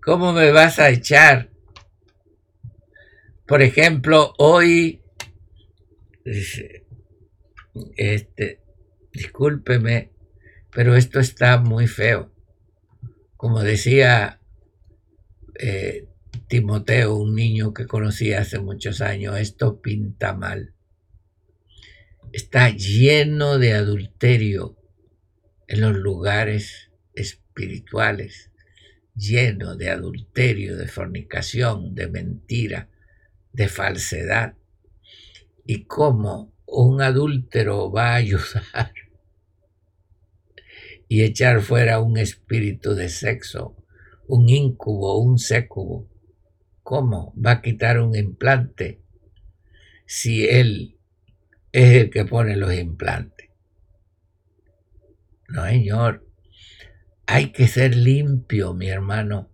¿cómo 0.00 0.32
me 0.32 0.52
vas 0.52 0.78
a 0.78 0.90
echar? 0.90 1.50
Por 3.44 3.60
ejemplo, 3.60 4.34
hoy, 4.38 5.02
este, 7.96 8.60
discúlpeme, 9.12 10.12
pero 10.70 10.94
esto 10.94 11.18
está 11.18 11.58
muy 11.58 11.88
feo. 11.88 12.32
Como 13.36 13.62
decía 13.64 14.40
eh, 15.58 16.06
Timoteo, 16.46 17.16
un 17.16 17.34
niño 17.34 17.74
que 17.74 17.88
conocí 17.88 18.32
hace 18.32 18.60
muchos 18.60 19.00
años, 19.00 19.36
esto 19.38 19.82
pinta 19.82 20.34
mal 20.34 20.72
está 22.32 22.70
lleno 22.70 23.58
de 23.58 23.74
adulterio 23.74 24.78
en 25.68 25.82
los 25.82 25.94
lugares 25.96 26.90
espirituales, 27.12 28.50
lleno 29.14 29.76
de 29.76 29.90
adulterio, 29.90 30.76
de 30.76 30.88
fornicación, 30.88 31.94
de 31.94 32.08
mentira, 32.08 32.88
de 33.52 33.68
falsedad. 33.68 34.54
¿Y 35.66 35.84
cómo 35.84 36.54
un 36.66 37.02
adúltero 37.02 37.92
va 37.92 38.12
a 38.12 38.16
ayudar 38.16 38.92
y 41.08 41.22
echar 41.22 41.60
fuera 41.60 42.00
un 42.00 42.16
espíritu 42.16 42.94
de 42.94 43.10
sexo, 43.10 43.76
un 44.26 44.48
incubo, 44.48 45.18
un 45.18 45.38
sécubo? 45.38 46.08
¿Cómo 46.82 47.34
va 47.34 47.52
a 47.52 47.62
quitar 47.62 48.00
un 48.00 48.16
implante 48.16 49.02
si 50.06 50.46
él 50.46 50.91
es 51.72 51.96
el 51.96 52.10
que 52.10 52.24
pone 52.24 52.56
los 52.56 52.72
implantes. 52.74 53.48
No, 55.48 55.66
señor. 55.66 56.26
Hay 57.26 57.52
que 57.52 57.66
ser 57.66 57.96
limpio, 57.96 58.74
mi 58.74 58.88
hermano. 58.88 59.50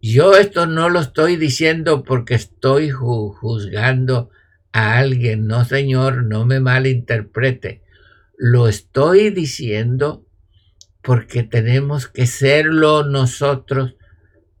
Yo 0.00 0.36
esto 0.36 0.66
no 0.66 0.90
lo 0.90 1.00
estoy 1.00 1.36
diciendo 1.36 2.04
porque 2.04 2.34
estoy 2.34 2.90
juzgando 2.90 4.30
a 4.72 4.98
alguien. 4.98 5.46
No, 5.46 5.64
señor, 5.64 6.24
no 6.24 6.44
me 6.44 6.60
malinterprete. 6.60 7.82
Lo 8.36 8.68
estoy 8.68 9.30
diciendo 9.30 10.26
porque 11.00 11.42
tenemos 11.42 12.08
que 12.08 12.26
serlo 12.26 13.04
nosotros 13.04 13.96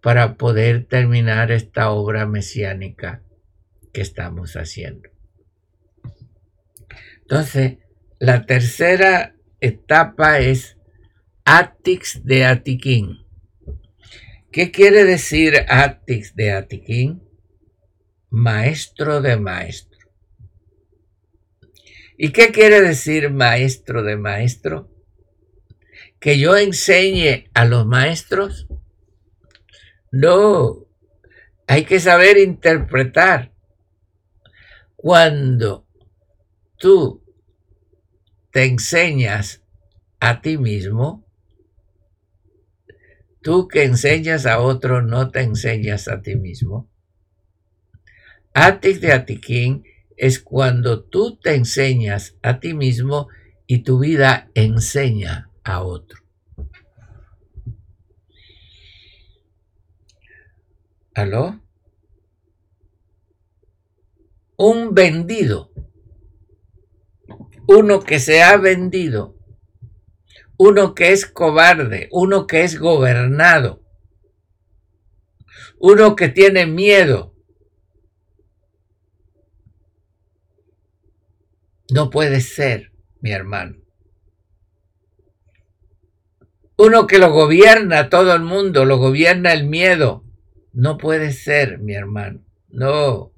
para 0.00 0.36
poder 0.36 0.84
terminar 0.86 1.50
esta 1.50 1.90
obra 1.90 2.26
mesiánica 2.26 3.22
que 3.92 4.02
estamos 4.02 4.54
haciendo. 4.54 5.13
Entonces, 7.24 7.78
la 8.18 8.44
tercera 8.44 9.34
etapa 9.60 10.40
es 10.40 10.76
Atix 11.44 12.22
de 12.24 12.44
Atiquín. 12.44 13.24
¿Qué 14.52 14.70
quiere 14.70 15.04
decir 15.04 15.64
Atix 15.68 16.36
de 16.36 16.52
Atiquín? 16.52 17.26
Maestro 18.28 19.22
de 19.22 19.38
maestro. 19.38 19.98
¿Y 22.18 22.30
qué 22.30 22.52
quiere 22.52 22.82
decir 22.82 23.30
maestro 23.30 24.02
de 24.02 24.16
maestro? 24.16 24.90
Que 26.20 26.38
yo 26.38 26.56
enseñe 26.56 27.48
a 27.54 27.64
los 27.64 27.86
maestros. 27.86 28.68
No, 30.12 30.86
hay 31.66 31.84
que 31.84 32.00
saber 32.00 32.36
interpretar. 32.36 33.52
Cuando 34.94 35.83
tú 36.84 37.24
te 38.50 38.66
enseñas 38.66 39.62
a 40.20 40.42
ti 40.42 40.58
mismo, 40.58 41.24
tú 43.40 43.68
que 43.68 43.84
enseñas 43.84 44.44
a 44.44 44.60
otro 44.60 45.00
no 45.00 45.30
te 45.30 45.40
enseñas 45.40 46.08
a 46.08 46.20
ti 46.20 46.36
mismo. 46.36 46.90
Atik 48.52 49.00
de 49.00 49.12
Atiquín 49.14 49.84
es 50.18 50.40
cuando 50.40 51.02
tú 51.04 51.38
te 51.38 51.54
enseñas 51.54 52.36
a 52.42 52.60
ti 52.60 52.74
mismo 52.74 53.28
y 53.66 53.78
tu 53.78 54.00
vida 54.00 54.50
enseña 54.52 55.48
a 55.62 55.82
otro. 55.82 56.22
¿Aló? 61.14 61.62
Un 64.58 64.92
vendido, 64.92 65.73
uno 67.66 68.00
que 68.00 68.20
se 68.20 68.42
ha 68.42 68.56
vendido, 68.56 69.36
uno 70.56 70.94
que 70.94 71.12
es 71.12 71.26
cobarde, 71.26 72.08
uno 72.12 72.46
que 72.46 72.62
es 72.62 72.78
gobernado, 72.78 73.82
uno 75.78 76.16
que 76.16 76.28
tiene 76.28 76.66
miedo, 76.66 77.34
No 81.90 82.10
puede 82.10 82.40
ser, 82.40 82.92
mi 83.20 83.30
hermano. 83.30 83.76
Uno 86.76 87.06
que 87.06 87.18
lo 87.18 87.30
gobierna 87.30 88.08
todo 88.08 88.34
el 88.34 88.42
mundo, 88.42 88.84
lo 88.84 88.98
gobierna 88.98 89.52
el 89.52 89.68
miedo. 89.68 90.24
No 90.72 90.98
puede 90.98 91.32
ser, 91.32 91.78
mi 91.78 91.94
hermano. 91.94 92.44
No. 92.68 93.33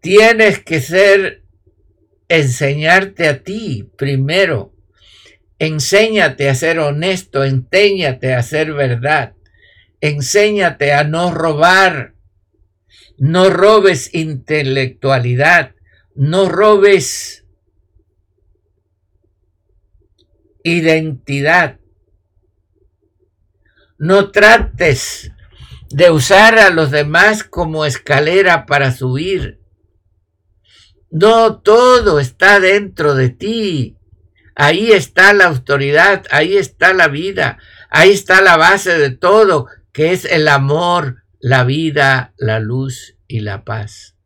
Tienes 0.00 0.58
que 0.60 0.80
ser, 0.80 1.44
enseñarte 2.28 3.28
a 3.28 3.42
ti 3.42 3.90
primero. 3.96 4.74
Enséñate 5.58 6.48
a 6.48 6.54
ser 6.54 6.78
honesto, 6.78 7.44
enséñate 7.44 8.32
a 8.34 8.42
ser 8.42 8.72
verdad. 8.72 9.34
Enséñate 10.00 10.94
a 10.94 11.04
no 11.04 11.30
robar, 11.34 12.14
no 13.18 13.50
robes 13.50 14.14
intelectualidad, 14.14 15.74
no 16.14 16.48
robes 16.48 17.44
identidad. 20.64 21.78
No 23.98 24.30
trates 24.30 25.30
de 25.90 26.10
usar 26.10 26.58
a 26.58 26.70
los 26.70 26.90
demás 26.90 27.44
como 27.44 27.84
escalera 27.84 28.64
para 28.64 28.92
subir. 28.92 29.59
No 31.10 31.60
todo 31.60 32.20
está 32.20 32.60
dentro 32.60 33.14
de 33.14 33.30
ti. 33.30 33.96
Ahí 34.54 34.92
está 34.92 35.32
la 35.32 35.46
autoridad, 35.46 36.24
ahí 36.30 36.56
está 36.56 36.92
la 36.92 37.08
vida, 37.08 37.58
ahí 37.88 38.10
está 38.10 38.40
la 38.40 38.56
base 38.56 38.98
de 38.98 39.10
todo, 39.10 39.66
que 39.92 40.12
es 40.12 40.24
el 40.24 40.48
amor, 40.48 41.24
la 41.40 41.64
vida, 41.64 42.34
la 42.36 42.60
luz 42.60 43.16
y 43.26 43.40
la 43.40 43.64
paz. 43.64 44.16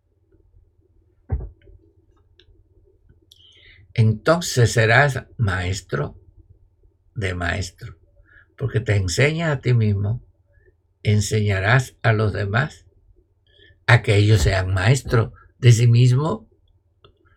Entonces 3.95 4.72
serás 4.72 5.24
maestro 5.37 6.20
de 7.14 7.35
maestro, 7.35 7.97
porque 8.59 8.80
te 8.80 8.97
enseñas 8.97 9.53
a 9.53 9.61
ti 9.61 9.72
mismo, 9.72 10.20
enseñarás 11.05 11.97
a 12.03 12.12
los 12.12 12.32
demás 12.32 12.87
a 13.87 14.03
que 14.03 14.16
ellos 14.16 14.43
sean 14.43 14.74
maestros 14.74 15.30
de 15.59 15.70
sí 15.70 15.87
mismo 15.87 16.49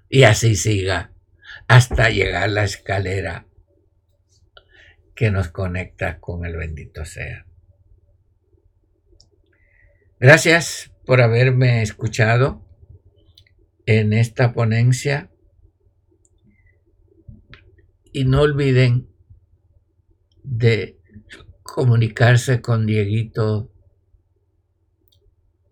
y 0.10 0.24
así 0.24 0.55
siga 0.55 1.14
hasta 1.68 2.10
llegar 2.10 2.43
a 2.43 2.47
la 2.47 2.64
escalera 2.64 3.47
que 5.16 5.32
nos 5.32 5.49
conecta 5.49 6.20
con 6.20 6.45
el 6.45 6.55
bendito 6.55 7.03
sea. 7.05 7.45
Gracias 10.20 10.91
por 11.05 11.22
haberme 11.22 11.82
escuchado 11.82 12.66
en 13.86 14.14
esta 14.14 14.53
ponencia 14.53 15.32
y 18.12 18.26
no 18.26 18.41
olviden 18.41 19.10
de 20.43 20.99
comunicarse 21.64 22.62
con 22.62 22.86
Dieguito 22.86 23.72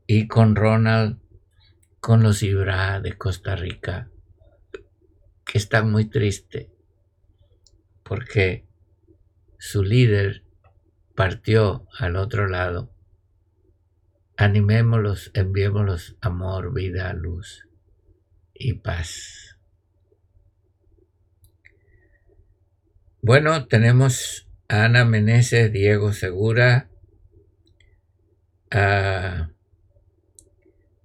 y 0.08 0.28
con 0.28 0.56
Ronald, 0.56 1.20
con 2.00 2.22
los 2.22 2.44
Ibra 2.44 3.00
de 3.02 3.18
Costa 3.18 3.56
Rica, 3.56 4.12
que 5.56 5.60
están 5.60 5.90
muy 5.90 6.04
tristes 6.04 6.68
porque 8.04 8.68
su 9.58 9.84
líder 9.84 10.44
partió 11.16 11.88
al 11.98 12.18
otro 12.18 12.50
lado. 12.50 12.94
Animémoslos, 14.36 15.32
enviémoslos 15.34 16.18
amor, 16.20 16.74
vida, 16.74 17.14
luz 17.14 17.70
y 18.54 18.74
paz. 18.74 19.58
Bueno, 23.22 23.68
tenemos 23.68 24.50
a 24.68 24.84
Ana 24.84 25.06
Meneses, 25.06 25.72
Diego 25.72 26.12
Segura, 26.12 26.90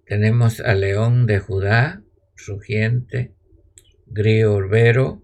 tenemos 0.06 0.58
a 0.58 0.74
León 0.74 1.26
de 1.26 1.38
Judá, 1.38 2.02
Rugiente, 2.48 3.36
Grio 4.12 4.54
Orbero, 4.54 5.22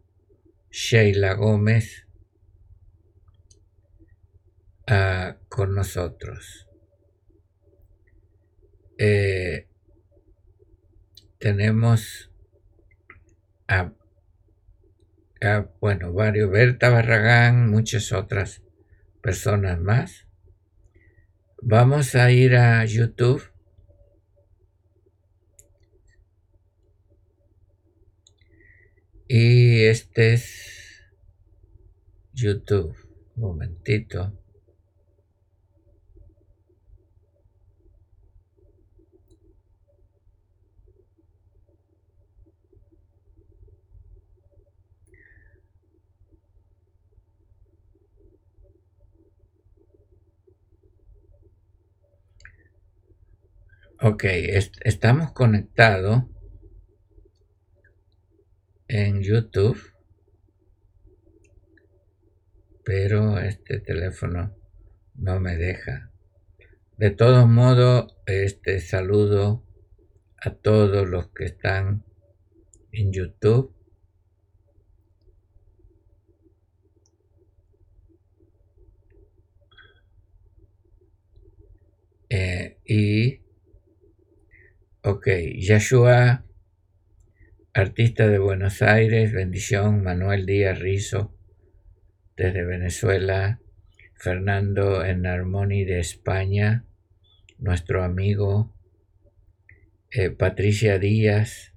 Sheila 0.70 1.34
Gómez 1.34 2.06
con 5.48 5.74
nosotros. 5.74 6.68
Eh, 8.98 9.66
tenemos 11.38 12.30
a, 13.66 13.92
bueno, 15.80 16.12
varios, 16.12 16.50
Berta 16.50 16.88
Barragán, 16.88 17.68
muchas 17.68 18.12
otras 18.12 18.62
personas 19.20 19.80
más. 19.80 20.28
Vamos 21.60 22.14
a 22.14 22.30
ir 22.30 22.56
a 22.56 22.84
YouTube. 22.84 23.42
Y 29.28 29.84
este 29.86 30.34
es 30.34 31.02
YouTube. 32.32 32.94
Momentito. 33.34 34.32
Ok, 54.00 54.24
estamos 54.84 55.32
conectados. 55.32 56.35
En 58.88 59.22
YouTube, 59.22 59.80
pero 62.84 63.38
este 63.38 63.80
teléfono 63.80 64.54
no 65.14 65.40
me 65.40 65.56
deja. 65.56 66.10
De 66.96 67.10
todos 67.10 67.48
modos, 67.48 68.16
este 68.26 68.80
saludo 68.80 69.64
a 70.40 70.54
todos 70.54 71.08
los 71.08 71.28
que 71.30 71.44
están 71.44 72.04
en 72.92 73.12
YouTube. 73.12 73.74
Eh, 82.28 82.78
y, 82.84 83.40
ok, 85.02 85.28
Yashua, 85.58 86.44
artista 87.76 88.26
de 88.26 88.38
Buenos 88.38 88.80
Aires, 88.80 89.34
bendición, 89.34 90.02
Manuel 90.02 90.46
Díaz 90.46 90.78
Rizo, 90.78 91.36
desde 92.34 92.64
Venezuela, 92.64 93.60
Fernando 94.14 95.04
en 95.04 95.26
Armoni 95.26 95.84
de 95.84 96.00
España, 96.00 96.86
nuestro 97.58 98.02
amigo 98.02 98.74
eh, 100.10 100.30
Patricia 100.30 100.98
Díaz, 100.98 101.74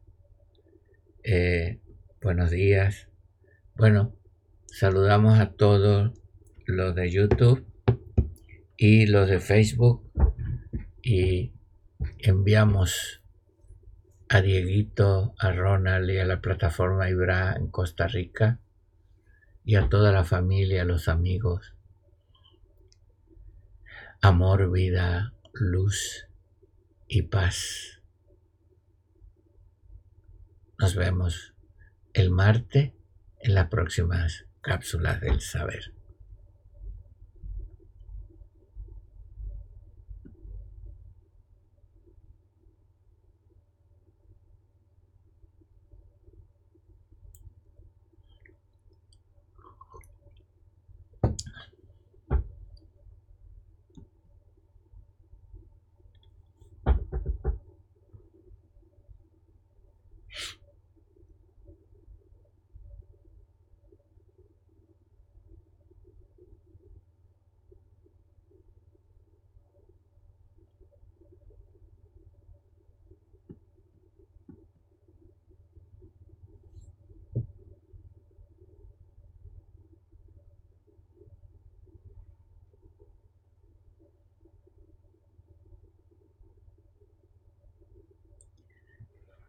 eh, 1.21 1.81
buenos 2.21 2.49
días. 2.49 3.09
Bueno, 3.75 4.15
saludamos 4.67 5.37
a 5.37 5.51
todos 5.51 6.13
los 6.65 6.95
de 6.95 7.11
YouTube 7.11 7.65
y 8.77 9.05
los 9.05 9.27
de 9.27 9.41
Facebook 9.41 10.09
y 11.03 11.51
enviamos 12.19 13.18
a 14.29 14.41
Dieguito, 14.41 15.33
a 15.37 15.51
Ronald 15.51 16.09
y 16.09 16.19
a 16.19 16.25
la 16.25 16.41
plataforma 16.41 17.09
Ibra 17.09 17.53
en 17.53 17.67
Costa 17.67 18.07
Rica 18.07 18.59
y 19.65 19.75
a 19.75 19.89
toda 19.89 20.11
la 20.11 20.23
familia, 20.23 20.83
a 20.83 20.85
los 20.85 21.07
amigos 21.07 21.73
amor, 24.21 24.71
vida, 24.71 25.33
luz 25.53 26.27
y 27.07 27.23
paz. 27.23 28.01
Nos 30.77 30.95
vemos 30.95 31.53
el 32.13 32.29
martes 32.29 32.93
en 33.39 33.55
las 33.55 33.67
próximas 33.67 34.45
cápsulas 34.61 35.21
del 35.21 35.41
saber. 35.41 35.93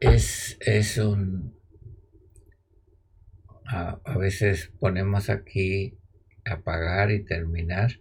Es, 0.01 0.57
es 0.61 0.99
un... 0.99 1.59
A, 3.67 4.01
a, 4.05 4.19
veces 4.19 4.73
ponemos 4.81 5.31
aquí 5.31 5.97
apagar 6.45 7.13
y 7.13 7.25
terminar 7.25 8.01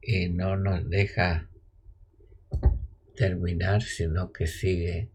y 0.00 0.30
no 0.30 0.56
nos 0.56 0.88
deja 0.88 1.50
terminar, 3.14 3.82
sino 3.82 4.32
que 4.32 4.46
sigue 4.46 5.10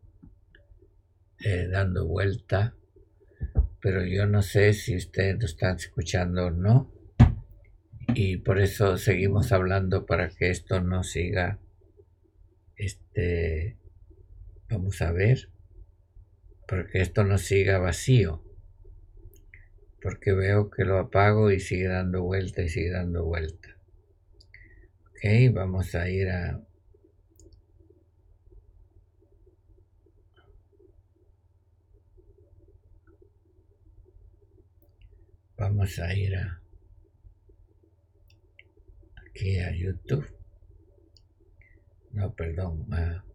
eh, 1.43 1.68
dando 1.68 2.08
vuelta. 2.08 2.76
Pero 3.82 4.06
yo 4.06 4.26
no 4.26 4.41
sé 4.41 4.74
si 4.74 4.95
ustedes 4.95 5.39
lo 5.39 5.45
están 5.45 5.76
escuchando 5.78 6.48
o 6.48 6.52
no. 6.52 6.93
Y 8.14 8.38
por 8.38 8.60
eso 8.60 8.98
seguimos 8.98 9.52
hablando 9.52 10.06
para 10.06 10.30
que 10.30 10.50
esto 10.50 10.82
no 10.82 11.04
siga 11.04 11.60
este 12.76 13.78
Vamos 14.70 15.01
a 15.01 15.11
ver, 15.13 15.49
porque 16.68 17.01
esto 17.01 17.24
no 17.24 17.38
siga 17.38 17.78
vacío, 17.80 18.43
porque 20.01 20.34
veo 20.34 20.70
que 20.70 20.84
lo 20.84 20.99
apago 20.99 21.51
y 21.51 21.61
sigue 21.61 21.88
dando 21.88 22.24
vuelta 22.24 22.61
y 22.61 22.70
sigue 22.70 22.91
dando 22.91 23.24
vuelta. 23.24 23.78
Ok, 25.09 25.53
vamos 25.53 25.95
a 25.95 26.09
ir 26.09 26.30
a... 26.30 26.61
Vamos 35.57 35.97
a 35.97 36.13
ir 36.13 36.36
a... 36.36 36.61
Aquí 39.30 39.59
a 39.59 39.72
YouTube. 39.72 40.28
No, 42.11 42.34
perdón, 42.36 42.86
a... 42.93 43.27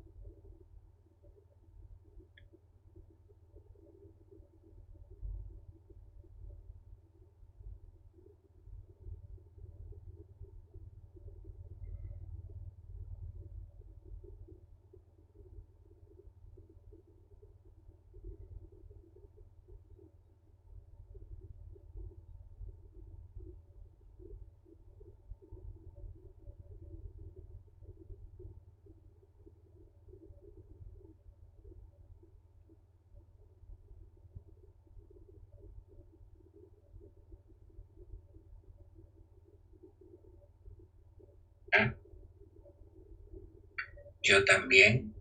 Yo 44.22 44.44
también. 44.44 45.14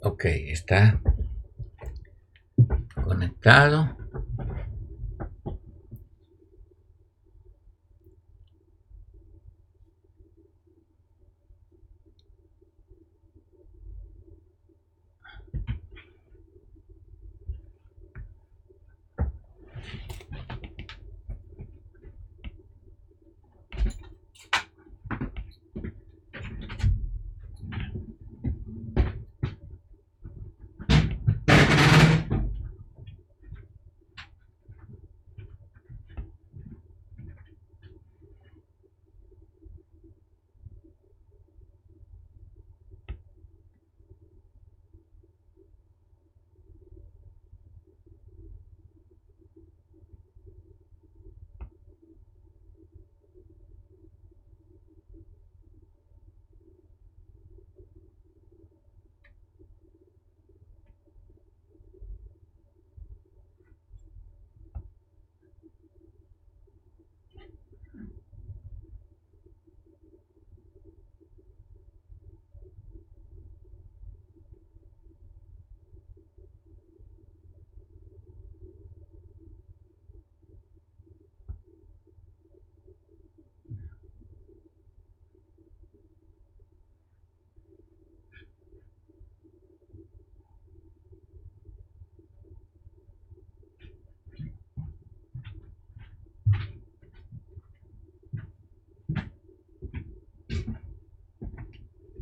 Ok, 0.00 0.24
está 0.26 1.00
conectado. 3.04 3.97